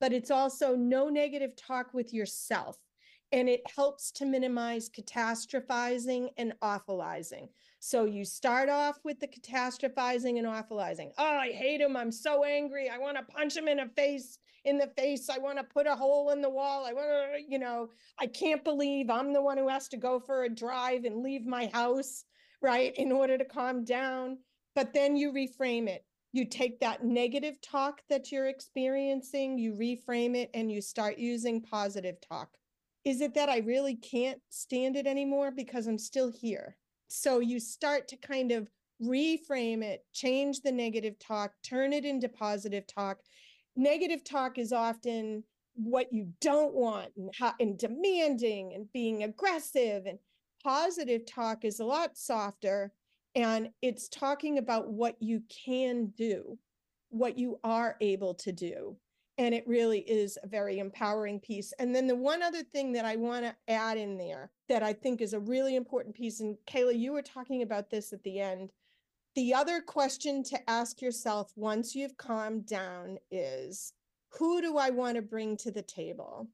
but 0.00 0.12
it's 0.12 0.32
also 0.32 0.74
no 0.74 1.08
negative 1.08 1.54
talk 1.56 1.94
with 1.94 2.12
yourself 2.12 2.76
and 3.34 3.48
it 3.48 3.62
helps 3.74 4.10
to 4.12 4.24
minimize 4.24 4.88
catastrophizing 4.88 6.28
and 6.38 6.54
awfulizing 6.62 7.48
so 7.80 8.04
you 8.04 8.24
start 8.24 8.68
off 8.68 8.98
with 9.04 9.18
the 9.20 9.26
catastrophizing 9.26 10.38
and 10.38 10.46
awfulizing 10.46 11.10
oh 11.18 11.36
i 11.36 11.50
hate 11.50 11.80
him 11.80 11.96
i'm 11.96 12.12
so 12.12 12.44
angry 12.44 12.88
i 12.88 12.96
want 12.96 13.16
to 13.16 13.24
punch 13.24 13.56
him 13.56 13.68
in 13.68 13.78
the 13.78 13.90
face 13.96 14.38
in 14.64 14.78
the 14.78 14.90
face. 14.96 15.28
I 15.28 15.38
want 15.38 15.58
to 15.58 15.64
put 15.64 15.86
a 15.86 15.94
hole 15.94 16.30
in 16.30 16.40
the 16.40 16.50
wall. 16.50 16.86
I 16.86 16.92
want 16.92 17.08
to, 17.08 17.42
you 17.46 17.58
know, 17.58 17.90
I 18.18 18.26
can't 18.26 18.64
believe 18.64 19.10
I'm 19.10 19.32
the 19.32 19.42
one 19.42 19.58
who 19.58 19.68
has 19.68 19.88
to 19.88 19.96
go 19.96 20.18
for 20.18 20.44
a 20.44 20.48
drive 20.48 21.04
and 21.04 21.22
leave 21.22 21.46
my 21.46 21.70
house, 21.72 22.24
right, 22.62 22.94
in 22.96 23.12
order 23.12 23.36
to 23.38 23.44
calm 23.44 23.84
down. 23.84 24.38
But 24.74 24.92
then 24.92 25.16
you 25.16 25.32
reframe 25.32 25.86
it. 25.86 26.04
You 26.32 26.44
take 26.44 26.80
that 26.80 27.04
negative 27.04 27.60
talk 27.60 28.00
that 28.08 28.32
you're 28.32 28.48
experiencing, 28.48 29.56
you 29.56 29.72
reframe 29.74 30.34
it, 30.34 30.50
and 30.52 30.72
you 30.72 30.80
start 30.80 31.16
using 31.16 31.60
positive 31.60 32.16
talk. 32.28 32.48
Is 33.04 33.20
it 33.20 33.34
that 33.34 33.48
I 33.48 33.58
really 33.58 33.96
can't 33.96 34.40
stand 34.48 34.96
it 34.96 35.06
anymore 35.06 35.50
because 35.50 35.86
I'm 35.86 35.98
still 35.98 36.32
here? 36.32 36.76
So 37.08 37.40
you 37.40 37.60
start 37.60 38.08
to 38.08 38.16
kind 38.16 38.50
of 38.50 38.68
reframe 39.02 39.82
it, 39.82 40.04
change 40.12 40.60
the 40.60 40.72
negative 40.72 41.18
talk, 41.18 41.52
turn 41.62 41.92
it 41.92 42.04
into 42.04 42.28
positive 42.28 42.86
talk. 42.86 43.18
Negative 43.76 44.24
talk 44.24 44.58
is 44.58 44.72
often 44.72 45.44
what 45.74 46.12
you 46.12 46.28
don't 46.40 46.74
want 46.74 47.10
and, 47.16 47.30
how, 47.38 47.52
and 47.60 47.78
demanding 47.78 48.72
and 48.74 48.90
being 48.92 49.24
aggressive 49.24 50.06
and 50.06 50.18
positive 50.62 51.26
talk 51.26 51.64
is 51.64 51.80
a 51.80 51.84
lot 51.84 52.16
softer 52.16 52.92
and 53.34 53.68
it's 53.82 54.08
talking 54.08 54.58
about 54.58 54.88
what 54.88 55.16
you 55.20 55.42
can 55.66 56.06
do 56.16 56.56
what 57.10 57.36
you 57.36 57.58
are 57.64 57.96
able 58.00 58.34
to 58.34 58.52
do 58.52 58.96
and 59.38 59.54
it 59.54 59.66
really 59.66 60.00
is 60.00 60.38
a 60.42 60.46
very 60.46 60.78
empowering 60.78 61.40
piece 61.40 61.72
and 61.78 61.94
then 61.94 62.06
the 62.06 62.14
one 62.14 62.42
other 62.42 62.62
thing 62.62 62.92
that 62.92 63.04
i 63.04 63.16
want 63.16 63.44
to 63.44 63.54
add 63.68 63.96
in 63.98 64.16
there 64.16 64.50
that 64.68 64.82
i 64.82 64.92
think 64.92 65.20
is 65.20 65.32
a 65.32 65.40
really 65.40 65.76
important 65.76 66.14
piece 66.14 66.40
and 66.40 66.56
kayla 66.66 66.96
you 66.96 67.12
were 67.12 67.22
talking 67.22 67.62
about 67.62 67.90
this 67.90 68.12
at 68.12 68.22
the 68.22 68.40
end 68.40 68.70
the 69.34 69.52
other 69.52 69.80
question 69.80 70.44
to 70.44 70.70
ask 70.70 71.02
yourself 71.02 71.52
once 71.56 71.94
you've 71.94 72.16
calmed 72.16 72.66
down 72.66 73.18
is 73.32 73.92
who 74.38 74.60
do 74.60 74.78
I 74.78 74.90
want 74.90 75.16
to 75.16 75.22
bring 75.22 75.56
to 75.58 75.70
the 75.70 75.82
table? 75.82 76.48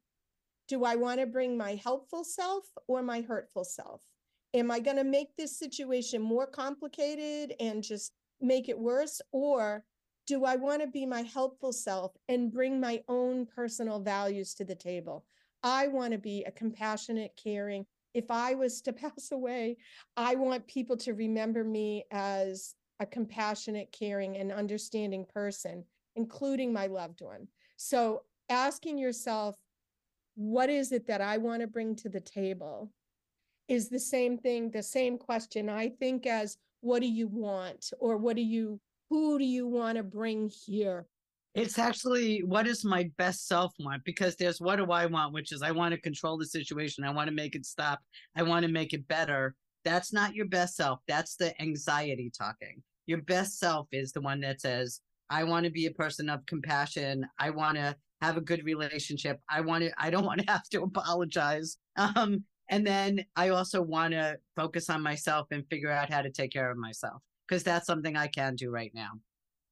Do 0.68 0.84
I 0.84 0.96
want 0.96 1.20
to 1.20 1.26
bring 1.26 1.56
my 1.56 1.74
helpful 1.82 2.24
self 2.24 2.64
or 2.86 3.02
my 3.02 3.20
hurtful 3.20 3.64
self? 3.64 4.02
Am 4.54 4.70
I 4.70 4.80
going 4.80 4.96
to 4.96 5.04
make 5.04 5.36
this 5.36 5.58
situation 5.58 6.22
more 6.22 6.46
complicated 6.46 7.54
and 7.60 7.82
just 7.82 8.12
make 8.40 8.68
it 8.68 8.78
worse? 8.78 9.20
Or 9.32 9.84
do 10.30 10.44
I 10.44 10.54
want 10.54 10.80
to 10.80 10.86
be 10.86 11.04
my 11.06 11.22
helpful 11.22 11.72
self 11.72 12.12
and 12.28 12.52
bring 12.52 12.78
my 12.78 13.02
own 13.08 13.46
personal 13.46 13.98
values 13.98 14.54
to 14.54 14.64
the 14.64 14.76
table? 14.76 15.24
I 15.64 15.88
want 15.88 16.12
to 16.12 16.18
be 16.18 16.44
a 16.44 16.52
compassionate, 16.52 17.32
caring. 17.34 17.84
If 18.14 18.30
I 18.30 18.54
was 18.54 18.80
to 18.82 18.92
pass 19.04 19.32
away, 19.32 19.76
I 20.16 20.36
want 20.36 20.68
people 20.68 20.96
to 20.98 21.14
remember 21.14 21.64
me 21.64 22.04
as 22.12 22.76
a 23.00 23.06
compassionate, 23.06 23.90
caring, 23.90 24.36
and 24.36 24.52
understanding 24.52 25.26
person, 25.34 25.82
including 26.14 26.72
my 26.72 26.86
loved 26.86 27.22
one. 27.22 27.48
So 27.76 28.22
asking 28.48 28.98
yourself, 28.98 29.56
what 30.36 30.70
is 30.70 30.92
it 30.92 31.08
that 31.08 31.20
I 31.20 31.38
want 31.38 31.62
to 31.62 31.66
bring 31.66 31.96
to 31.96 32.08
the 32.08 32.20
table 32.20 32.92
is 33.66 33.88
the 33.88 33.98
same 33.98 34.38
thing, 34.38 34.70
the 34.70 34.84
same 34.84 35.18
question, 35.18 35.68
I 35.68 35.88
think, 35.88 36.24
as 36.24 36.56
what 36.82 37.00
do 37.00 37.08
you 37.08 37.26
want 37.26 37.90
or 37.98 38.16
what 38.16 38.36
do 38.36 38.42
you, 38.42 38.80
who 39.10 39.38
do 39.38 39.44
you 39.44 39.66
want 39.66 39.98
to 39.98 40.04
bring 40.04 40.48
here? 40.48 41.06
It's 41.54 41.80
actually 41.80 42.44
what 42.44 42.66
does 42.66 42.84
my 42.84 43.10
best 43.18 43.48
self 43.48 43.72
want? 43.80 44.04
Because 44.04 44.36
there's 44.36 44.60
what 44.60 44.76
do 44.76 44.90
I 44.92 45.06
want, 45.06 45.34
which 45.34 45.50
is 45.50 45.62
I 45.62 45.72
want 45.72 45.92
to 45.92 46.00
control 46.00 46.38
the 46.38 46.46
situation. 46.46 47.04
I 47.04 47.10
want 47.10 47.28
to 47.28 47.34
make 47.34 47.56
it 47.56 47.66
stop. 47.66 47.98
I 48.36 48.44
want 48.44 48.64
to 48.64 48.70
make 48.70 48.92
it 48.92 49.06
better. 49.08 49.56
That's 49.84 50.12
not 50.12 50.34
your 50.34 50.46
best 50.46 50.76
self. 50.76 51.00
That's 51.08 51.34
the 51.34 51.60
anxiety 51.60 52.30
talking. 52.36 52.82
Your 53.06 53.22
best 53.22 53.58
self 53.58 53.88
is 53.90 54.12
the 54.12 54.20
one 54.20 54.40
that 54.42 54.60
says, 54.60 55.00
I 55.28 55.42
want 55.42 55.64
to 55.64 55.72
be 55.72 55.86
a 55.86 55.92
person 55.92 56.30
of 56.30 56.46
compassion. 56.46 57.26
I 57.38 57.50
want 57.50 57.76
to 57.78 57.96
have 58.22 58.36
a 58.36 58.42
good 58.42 58.64
relationship. 58.64 59.40
I 59.50 59.60
want 59.62 59.82
to, 59.82 59.90
I 59.98 60.10
don't 60.10 60.24
want 60.24 60.40
to 60.40 60.52
have 60.52 60.68
to 60.70 60.82
apologize. 60.82 61.76
Um, 61.96 62.44
and 62.68 62.86
then 62.86 63.24
I 63.34 63.48
also 63.48 63.82
want 63.82 64.12
to 64.12 64.38
focus 64.54 64.88
on 64.88 65.02
myself 65.02 65.48
and 65.50 65.66
figure 65.68 65.90
out 65.90 66.12
how 66.12 66.22
to 66.22 66.30
take 66.30 66.52
care 66.52 66.70
of 66.70 66.78
myself 66.78 67.20
because 67.50 67.64
that's 67.64 67.86
something 67.86 68.16
I 68.16 68.28
can 68.28 68.54
do 68.54 68.70
right 68.70 68.92
now. 68.94 69.10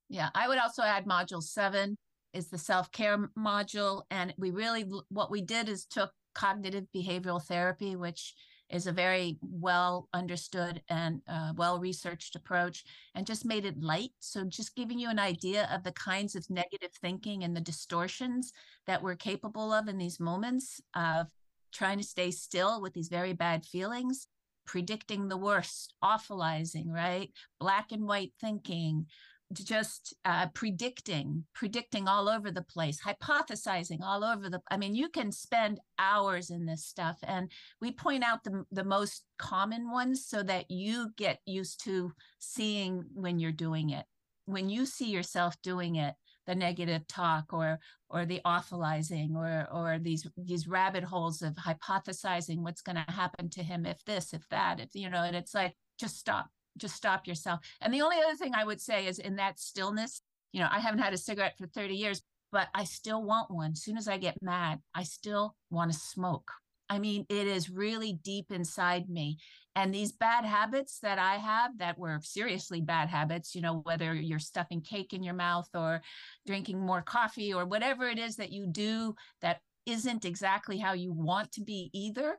Yeah, 0.08 0.30
I 0.34 0.48
would 0.48 0.58
also 0.58 0.82
add 0.82 1.06
module 1.06 1.42
seven 1.42 1.96
is 2.34 2.48
the 2.48 2.58
self 2.58 2.90
care 2.90 3.30
module. 3.38 4.02
And 4.10 4.34
we 4.36 4.50
really, 4.50 4.84
what 5.10 5.30
we 5.30 5.40
did 5.42 5.68
is 5.68 5.86
took 5.86 6.10
cognitive 6.34 6.86
behavioral 6.94 7.42
therapy, 7.42 7.94
which 7.94 8.34
is 8.68 8.86
a 8.86 8.92
very 8.92 9.38
well 9.40 10.08
understood 10.12 10.82
and 10.90 11.22
uh, 11.28 11.52
well 11.56 11.78
researched 11.78 12.36
approach 12.36 12.84
and 13.14 13.26
just 13.26 13.46
made 13.46 13.64
it 13.64 13.80
light. 13.80 14.10
So, 14.18 14.44
just 14.44 14.74
giving 14.74 14.98
you 14.98 15.08
an 15.08 15.20
idea 15.20 15.68
of 15.72 15.84
the 15.84 15.92
kinds 15.92 16.34
of 16.34 16.50
negative 16.50 16.90
thinking 17.00 17.44
and 17.44 17.56
the 17.56 17.60
distortions 17.60 18.52
that 18.86 19.02
we're 19.02 19.14
capable 19.14 19.72
of 19.72 19.88
in 19.88 19.98
these 19.98 20.18
moments 20.18 20.80
of 20.94 21.28
trying 21.72 21.98
to 21.98 22.04
stay 22.04 22.30
still 22.30 22.82
with 22.82 22.92
these 22.92 23.08
very 23.08 23.34
bad 23.34 23.64
feelings, 23.64 24.26
predicting 24.68 25.26
the 25.26 25.37
worst, 25.37 25.94
awfulizing, 26.04 26.88
right? 26.88 27.33
Black 27.59 27.90
and 27.90 28.07
white 28.07 28.33
thinking, 28.38 29.07
just 29.54 30.14
uh, 30.26 30.46
predicting, 30.48 31.44
predicting 31.54 32.07
all 32.07 32.28
over 32.28 32.50
the 32.50 32.62
place, 32.62 33.00
hypothesizing 33.00 34.02
all 34.02 34.22
over 34.22 34.50
the. 34.50 34.61
I 34.70 34.76
mean, 34.76 34.94
you 34.94 35.09
can 35.09 35.33
spend 35.33 35.81
hours 35.98 36.50
in 36.50 36.66
this 36.66 36.85
stuff, 36.85 37.16
and 37.22 37.50
we 37.81 37.92
point 37.92 38.22
out 38.22 38.44
the 38.44 38.64
the 38.70 38.85
most 38.85 39.24
common 39.38 39.90
ones 39.90 40.26
so 40.26 40.42
that 40.42 40.70
you 40.70 41.11
get 41.16 41.38
used 41.46 41.83
to 41.85 42.12
seeing 42.38 43.04
when 43.14 43.38
you're 43.38 43.52
doing 43.52 43.90
it. 43.90 44.04
When 44.44 44.68
you 44.68 44.85
see 44.85 45.11
yourself 45.11 45.57
doing 45.62 45.96
it, 45.96 46.14
the 46.48 46.54
negative 46.56 47.06
talk 47.06 47.52
or 47.52 47.78
or 48.11 48.24
the 48.24 48.40
awfulizing 48.44 49.37
or 49.37 49.68
or 49.70 49.98
these 50.00 50.26
these 50.37 50.66
rabbit 50.66 51.04
holes 51.04 51.42
of 51.42 51.54
hypothesizing 51.54 52.62
what's 52.62 52.82
going 52.82 52.96
to 52.96 53.12
happen 53.12 53.48
to 53.50 53.62
him 53.62 53.87
if 53.87 54.02
this 54.04 54.32
if 54.32 54.48
that 54.48 54.80
if 54.80 54.88
you 54.94 55.08
know 55.08 55.22
and 55.22 55.37
it's 55.37 55.54
like 55.54 55.74
just 56.00 56.18
stop 56.18 56.48
just 56.78 56.96
stop 56.96 57.26
yourself. 57.26 57.61
And 57.80 57.92
the 57.92 58.02
only 58.02 58.16
other 58.24 58.37
thing 58.37 58.54
I 58.54 58.64
would 58.64 58.80
say 58.80 59.06
is 59.06 59.18
in 59.18 59.37
that 59.37 59.58
stillness, 59.58 60.22
you 60.52 60.61
know, 60.61 60.68
I 60.70 60.78
haven't 60.78 61.00
had 61.00 61.12
a 61.12 61.18
cigarette 61.18 61.58
for 61.58 61.66
30 61.66 61.94
years, 61.94 62.22
but 62.52 62.68
I 62.74 62.84
still 62.84 63.22
want 63.22 63.50
one. 63.50 63.72
As 63.72 63.82
soon 63.82 63.98
as 63.98 64.08
I 64.08 64.16
get 64.16 64.40
mad, 64.40 64.80
I 64.94 65.02
still 65.02 65.56
want 65.70 65.92
to 65.92 65.98
smoke. 65.98 66.50
I 66.88 66.98
mean, 66.98 67.26
it 67.28 67.46
is 67.46 67.68
really 67.68 68.14
deep 68.24 68.50
inside 68.50 69.11
me. 69.11 69.38
And 69.78 69.94
these 69.94 70.10
bad 70.10 70.44
habits 70.44 70.98
that 71.04 71.20
I 71.20 71.36
have 71.36 71.78
that 71.78 71.96
were 71.96 72.18
seriously 72.20 72.80
bad 72.80 73.08
habits, 73.08 73.54
you 73.54 73.60
know, 73.60 73.76
whether 73.84 74.12
you're 74.12 74.40
stuffing 74.40 74.80
cake 74.80 75.12
in 75.12 75.22
your 75.22 75.34
mouth 75.34 75.68
or 75.72 76.02
drinking 76.48 76.80
more 76.80 77.00
coffee 77.00 77.54
or 77.54 77.64
whatever 77.64 78.08
it 78.08 78.18
is 78.18 78.34
that 78.36 78.50
you 78.50 78.66
do 78.66 79.14
that 79.40 79.60
isn't 79.86 80.24
exactly 80.24 80.78
how 80.78 80.94
you 80.94 81.12
want 81.12 81.52
to 81.52 81.62
be 81.62 81.90
either, 81.94 82.38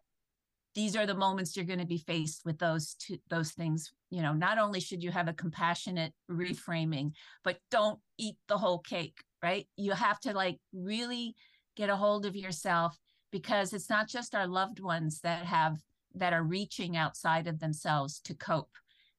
these 0.75 0.97
are 0.97 1.05
the 1.05 1.15
moments 1.15 1.55
you're 1.55 1.65
going 1.65 1.79
to 1.79 1.85
be 1.85 2.03
faced 2.05 2.41
with 2.43 2.59
those 2.59 2.95
two 2.95 3.17
those 3.29 3.51
things. 3.51 3.93
You 4.11 4.21
know 4.21 4.33
not 4.33 4.57
only 4.57 4.81
should 4.81 5.01
you 5.01 5.11
have 5.11 5.29
a 5.29 5.33
compassionate 5.33 6.11
reframing 6.29 7.11
but 7.45 7.57
don't 7.71 7.99
eat 8.17 8.35
the 8.49 8.57
whole 8.57 8.79
cake 8.79 9.17
right? 9.41 9.65
You 9.77 9.93
have 9.93 10.19
to 10.21 10.33
like 10.33 10.57
really 10.73 11.35
get 11.77 11.89
a 11.89 11.95
hold 11.95 12.25
of 12.25 12.35
yourself 12.35 12.97
because 13.31 13.71
it's 13.71 13.89
not 13.89 14.09
just 14.09 14.35
our 14.35 14.47
loved 14.47 14.81
ones 14.81 15.21
that 15.21 15.45
have 15.45 15.77
that 16.15 16.33
are 16.33 16.43
reaching 16.43 16.97
outside 16.97 17.47
of 17.47 17.59
themselves 17.59 18.19
to 18.21 18.33
cope. 18.33 18.71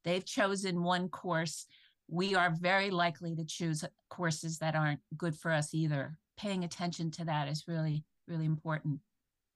They've 0.04 0.24
chosen 0.24 0.82
one 0.82 1.08
course. 1.08 1.66
We 2.08 2.34
are 2.34 2.56
very 2.60 2.90
likely 2.90 3.36
to 3.36 3.44
choose 3.44 3.84
courses 4.08 4.58
that 4.58 4.74
aren't 4.74 5.00
good 5.16 5.36
for 5.36 5.52
us 5.52 5.74
either. 5.74 6.18
Paying 6.36 6.64
attention 6.64 7.10
to 7.12 7.24
that 7.26 7.48
is 7.48 7.64
really 7.68 8.04
really 8.30 8.46
important. 8.46 9.00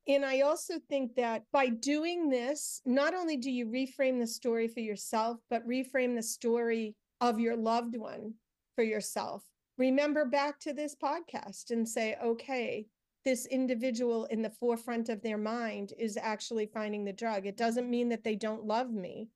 And 0.06 0.24
I 0.24 0.40
also 0.40 0.74
think 0.90 1.14
that 1.14 1.44
by 1.50 1.68
doing 1.68 2.28
this, 2.28 2.82
not 2.84 3.14
only 3.14 3.38
do 3.38 3.50
you 3.50 3.66
reframe 3.66 4.20
the 4.20 4.26
story 4.26 4.68
for 4.68 4.80
yourself, 4.80 5.38
but 5.48 5.66
reframe 5.66 6.14
the 6.14 6.22
story 6.22 6.94
of 7.22 7.40
your 7.40 7.56
loved 7.56 7.96
one 7.96 8.34
for 8.74 8.84
yourself. 8.84 9.42
Remember 9.78 10.26
back 10.26 10.60
to 10.60 10.74
this 10.74 10.94
podcast 10.94 11.70
and 11.70 11.88
say, 11.88 12.16
okay, 12.22 12.86
this 13.24 13.46
individual 13.46 14.26
in 14.26 14.42
the 14.42 14.50
forefront 14.50 15.08
of 15.08 15.22
their 15.22 15.38
mind 15.38 15.92
is 15.98 16.16
actually 16.16 16.66
finding 16.66 17.04
the 17.04 17.12
drug. 17.12 17.46
It 17.46 17.56
doesn't 17.56 17.90
mean 17.90 18.08
that 18.10 18.24
they 18.24 18.36
don't 18.36 18.66
love 18.66 18.92
me. 18.92 19.28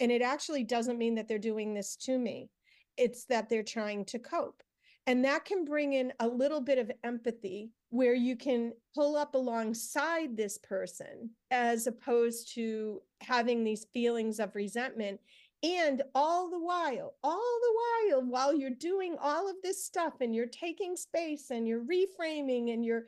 And 0.00 0.10
it 0.10 0.22
actually 0.22 0.64
doesn't 0.64 0.98
mean 0.98 1.14
that 1.16 1.28
they're 1.28 1.38
doing 1.38 1.74
this 1.74 1.96
to 1.96 2.18
me. 2.18 2.50
It's 2.96 3.24
that 3.26 3.48
they're 3.48 3.62
trying 3.62 4.04
to 4.06 4.18
cope. 4.18 4.62
And 5.06 5.24
that 5.24 5.44
can 5.44 5.64
bring 5.64 5.94
in 5.94 6.12
a 6.20 6.28
little 6.28 6.60
bit 6.60 6.78
of 6.78 6.90
empathy 7.02 7.70
where 7.90 8.14
you 8.14 8.36
can 8.36 8.72
pull 8.94 9.16
up 9.16 9.34
alongside 9.34 10.36
this 10.36 10.58
person 10.58 11.30
as 11.50 11.86
opposed 11.86 12.54
to 12.54 13.02
having 13.20 13.64
these 13.64 13.86
feelings 13.92 14.38
of 14.38 14.54
resentment. 14.54 15.20
And 15.64 16.02
all 16.14 16.50
the 16.50 16.58
while, 16.58 17.14
all 17.22 17.60
the 17.60 18.12
while, 18.12 18.22
while 18.22 18.54
you're 18.54 18.70
doing 18.70 19.16
all 19.20 19.48
of 19.48 19.56
this 19.62 19.84
stuff 19.84 20.14
and 20.20 20.34
you're 20.34 20.46
taking 20.46 20.96
space 20.96 21.50
and 21.50 21.68
you're 21.68 21.84
reframing 21.84 22.72
and 22.72 22.84
you're 22.84 23.06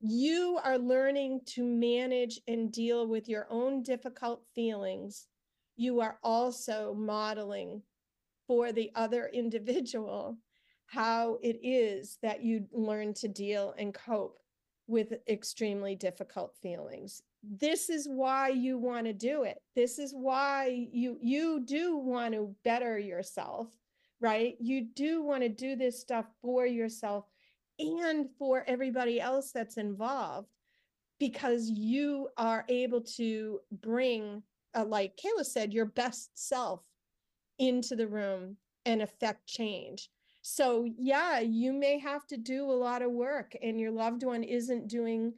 you 0.00 0.58
are 0.64 0.78
learning 0.78 1.40
to 1.46 1.64
manage 1.64 2.40
and 2.48 2.72
deal 2.72 3.06
with 3.06 3.28
your 3.28 3.46
own 3.50 3.82
difficult 3.82 4.42
feelings. 4.54 5.26
You 5.76 6.00
are 6.00 6.18
also 6.22 6.94
modeling 6.94 7.82
for 8.46 8.72
the 8.72 8.90
other 8.94 9.30
individual 9.32 10.38
how 10.86 11.38
it 11.42 11.58
is 11.62 12.18
that 12.20 12.42
you 12.42 12.66
learn 12.72 13.14
to 13.14 13.28
deal 13.28 13.74
and 13.78 13.94
cope 13.94 14.40
with 14.88 15.14
extremely 15.28 15.94
difficult 15.94 16.56
feelings 16.60 17.22
this 17.42 17.88
is 17.88 18.06
why 18.06 18.48
you 18.48 18.76
want 18.76 19.06
to 19.06 19.12
do 19.12 19.44
it 19.44 19.62
this 19.74 19.98
is 19.98 20.12
why 20.12 20.86
you 20.92 21.16
you 21.22 21.60
do 21.64 21.96
want 21.96 22.34
to 22.34 22.54
better 22.64 22.98
yourself 22.98 23.68
right 24.20 24.56
you 24.60 24.86
do 24.94 25.22
want 25.22 25.42
to 25.42 25.48
do 25.48 25.74
this 25.74 26.00
stuff 26.00 26.26
for 26.42 26.66
yourself 26.66 27.24
and 27.80 28.28
for 28.38 28.64
everybody 28.66 29.20
else 29.20 29.52
that's 29.52 29.76
involved 29.76 30.48
because 31.18 31.68
you 31.68 32.28
are 32.36 32.64
able 32.68 33.00
to 33.00 33.60
bring 33.82 34.42
uh, 34.74 34.84
like 34.84 35.16
kayla 35.16 35.44
said 35.44 35.72
your 35.72 35.86
best 35.86 36.30
self 36.34 36.84
into 37.58 37.96
the 37.96 38.08
room 38.08 38.56
and 38.86 39.02
affect 39.02 39.46
change. 39.46 40.10
So, 40.42 40.88
yeah, 40.98 41.40
you 41.40 41.72
may 41.72 41.98
have 41.98 42.26
to 42.28 42.38
do 42.38 42.64
a 42.64 42.72
lot 42.72 43.02
of 43.02 43.12
work 43.12 43.54
and 43.62 43.78
your 43.78 43.90
loved 43.90 44.22
one 44.24 44.42
isn't 44.42 44.88
doing 44.88 45.34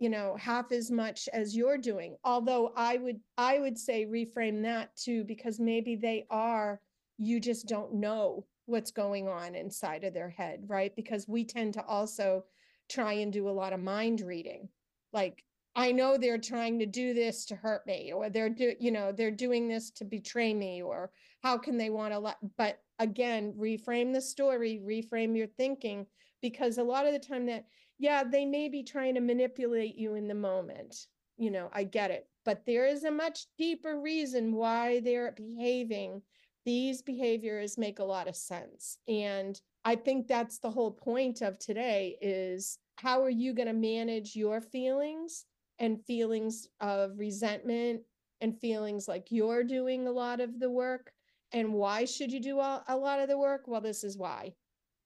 you 0.00 0.10
know 0.10 0.36
half 0.36 0.72
as 0.72 0.90
much 0.90 1.28
as 1.32 1.56
you're 1.56 1.78
doing 1.78 2.16
although 2.24 2.72
i 2.76 2.96
would 2.96 3.20
i 3.38 3.60
would 3.60 3.78
say 3.78 4.04
reframe 4.04 4.60
that 4.60 4.94
too 4.96 5.22
because 5.22 5.60
maybe 5.60 5.94
they 5.94 6.26
are 6.30 6.80
you 7.16 7.38
just 7.38 7.68
don't 7.68 7.94
know 7.94 8.44
what's 8.66 8.90
going 8.90 9.28
on 9.28 9.54
inside 9.54 10.04
of 10.04 10.14
their 10.14 10.30
head 10.30 10.64
right 10.66 10.94
because 10.96 11.28
we 11.28 11.44
tend 11.44 11.74
to 11.74 11.84
also 11.84 12.44
try 12.88 13.12
and 13.14 13.32
do 13.32 13.48
a 13.48 13.50
lot 13.50 13.72
of 13.72 13.80
mind 13.80 14.20
reading 14.20 14.68
like 15.12 15.44
I 15.76 15.90
know 15.90 16.16
they're 16.16 16.38
trying 16.38 16.78
to 16.78 16.86
do 16.86 17.14
this 17.14 17.44
to 17.46 17.56
hurt 17.56 17.84
me, 17.86 18.12
or 18.12 18.30
they're 18.30 18.48
do 18.48 18.74
you 18.78 18.92
know 18.92 19.10
they're 19.10 19.30
doing 19.30 19.66
this 19.66 19.90
to 19.92 20.04
betray 20.04 20.54
me, 20.54 20.82
or 20.82 21.10
how 21.42 21.58
can 21.58 21.76
they 21.76 21.90
want 21.90 22.12
to 22.12 22.18
let? 22.18 22.36
But 22.56 22.80
again, 23.00 23.54
reframe 23.58 24.12
the 24.12 24.20
story, 24.20 24.80
reframe 24.84 25.36
your 25.36 25.48
thinking, 25.48 26.06
because 26.40 26.78
a 26.78 26.84
lot 26.84 27.06
of 27.06 27.12
the 27.12 27.18
time 27.18 27.46
that 27.46 27.66
yeah 27.98 28.22
they 28.22 28.44
may 28.44 28.68
be 28.68 28.84
trying 28.84 29.14
to 29.14 29.20
manipulate 29.20 29.96
you 29.96 30.14
in 30.14 30.28
the 30.28 30.34
moment. 30.34 31.06
You 31.36 31.50
know, 31.50 31.70
I 31.72 31.82
get 31.82 32.12
it, 32.12 32.28
but 32.44 32.64
there 32.66 32.86
is 32.86 33.02
a 33.02 33.10
much 33.10 33.46
deeper 33.58 34.00
reason 34.00 34.54
why 34.54 35.00
they're 35.00 35.32
behaving. 35.32 36.22
These 36.64 37.02
behaviors 37.02 37.76
make 37.76 37.98
a 37.98 38.04
lot 38.04 38.28
of 38.28 38.36
sense, 38.36 38.98
and 39.06 39.60
I 39.84 39.96
think 39.96 40.26
that's 40.26 40.58
the 40.58 40.70
whole 40.70 40.92
point 40.92 41.42
of 41.42 41.58
today 41.58 42.16
is 42.22 42.78
how 42.96 43.22
are 43.22 43.30
you 43.30 43.52
going 43.52 43.68
to 43.68 43.74
manage 43.74 44.34
your 44.34 44.60
feelings 44.60 45.44
and 45.78 46.02
feelings 46.06 46.68
of 46.80 47.18
resentment 47.18 48.00
and 48.40 48.58
feelings 48.60 49.08
like 49.08 49.26
you're 49.30 49.64
doing 49.64 50.06
a 50.06 50.12
lot 50.12 50.40
of 50.40 50.60
the 50.60 50.70
work. 50.70 51.12
And 51.52 51.72
why 51.72 52.04
should 52.04 52.32
you 52.32 52.40
do 52.40 52.58
a, 52.58 52.84
lot 52.90 53.20
of 53.20 53.28
the 53.28 53.38
work? 53.38 53.62
Well, 53.66 53.80
this 53.80 54.04
is 54.04 54.16
why. 54.18 54.52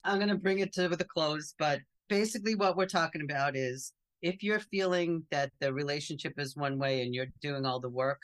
I'm 0.03 0.17
going 0.17 0.29
to 0.29 0.35
bring 0.35 0.59
it 0.59 0.73
to 0.73 0.87
the 0.87 1.03
close, 1.03 1.53
but 1.59 1.79
basically, 2.07 2.55
what 2.55 2.75
we're 2.75 2.85
talking 2.85 3.21
about 3.21 3.55
is 3.55 3.93
if 4.21 4.41
you're 4.41 4.59
feeling 4.59 5.23
that 5.31 5.51
the 5.59 5.73
relationship 5.73 6.33
is 6.37 6.55
one 6.55 6.79
way 6.79 7.03
and 7.03 7.13
you're 7.13 7.27
doing 7.41 7.65
all 7.65 7.79
the 7.79 7.89
work, 7.89 8.21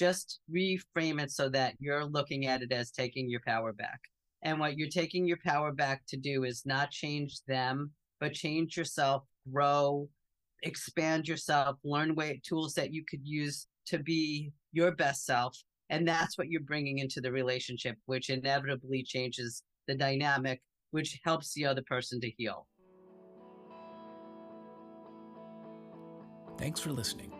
just 0.00 0.40
reframe 0.50 1.20
it 1.20 1.30
so 1.30 1.50
that 1.50 1.74
you're 1.78 2.06
looking 2.06 2.46
at 2.46 2.62
it 2.62 2.72
as 2.72 2.90
taking 2.90 3.28
your 3.28 3.42
power 3.46 3.70
back. 3.70 4.00
And 4.42 4.58
what 4.58 4.78
you're 4.78 4.88
taking 4.88 5.26
your 5.26 5.36
power 5.44 5.72
back 5.72 6.06
to 6.08 6.16
do 6.16 6.44
is 6.44 6.62
not 6.64 6.90
change 6.90 7.40
them, 7.46 7.90
but 8.18 8.32
change 8.32 8.78
yourself, 8.78 9.24
grow, 9.52 10.08
expand 10.62 11.28
yourself, 11.28 11.76
learn 11.84 12.14
way 12.14 12.40
tools 12.42 12.72
that 12.74 12.94
you 12.94 13.04
could 13.04 13.20
use 13.22 13.66
to 13.88 13.98
be 13.98 14.52
your 14.72 14.92
best 14.92 15.26
self. 15.26 15.54
And 15.90 16.08
that's 16.08 16.38
what 16.38 16.48
you're 16.48 16.62
bringing 16.62 17.00
into 17.00 17.20
the 17.20 17.30
relationship, 17.30 17.96
which 18.06 18.30
inevitably 18.30 19.02
changes 19.02 19.62
the 19.86 19.94
dynamic, 19.94 20.62
which 20.92 21.20
helps 21.24 21.52
the 21.52 21.66
other 21.66 21.82
person 21.82 22.22
to 22.22 22.30
heal. 22.38 22.66
Thanks 26.56 26.80
for 26.80 26.90
listening. 26.90 27.39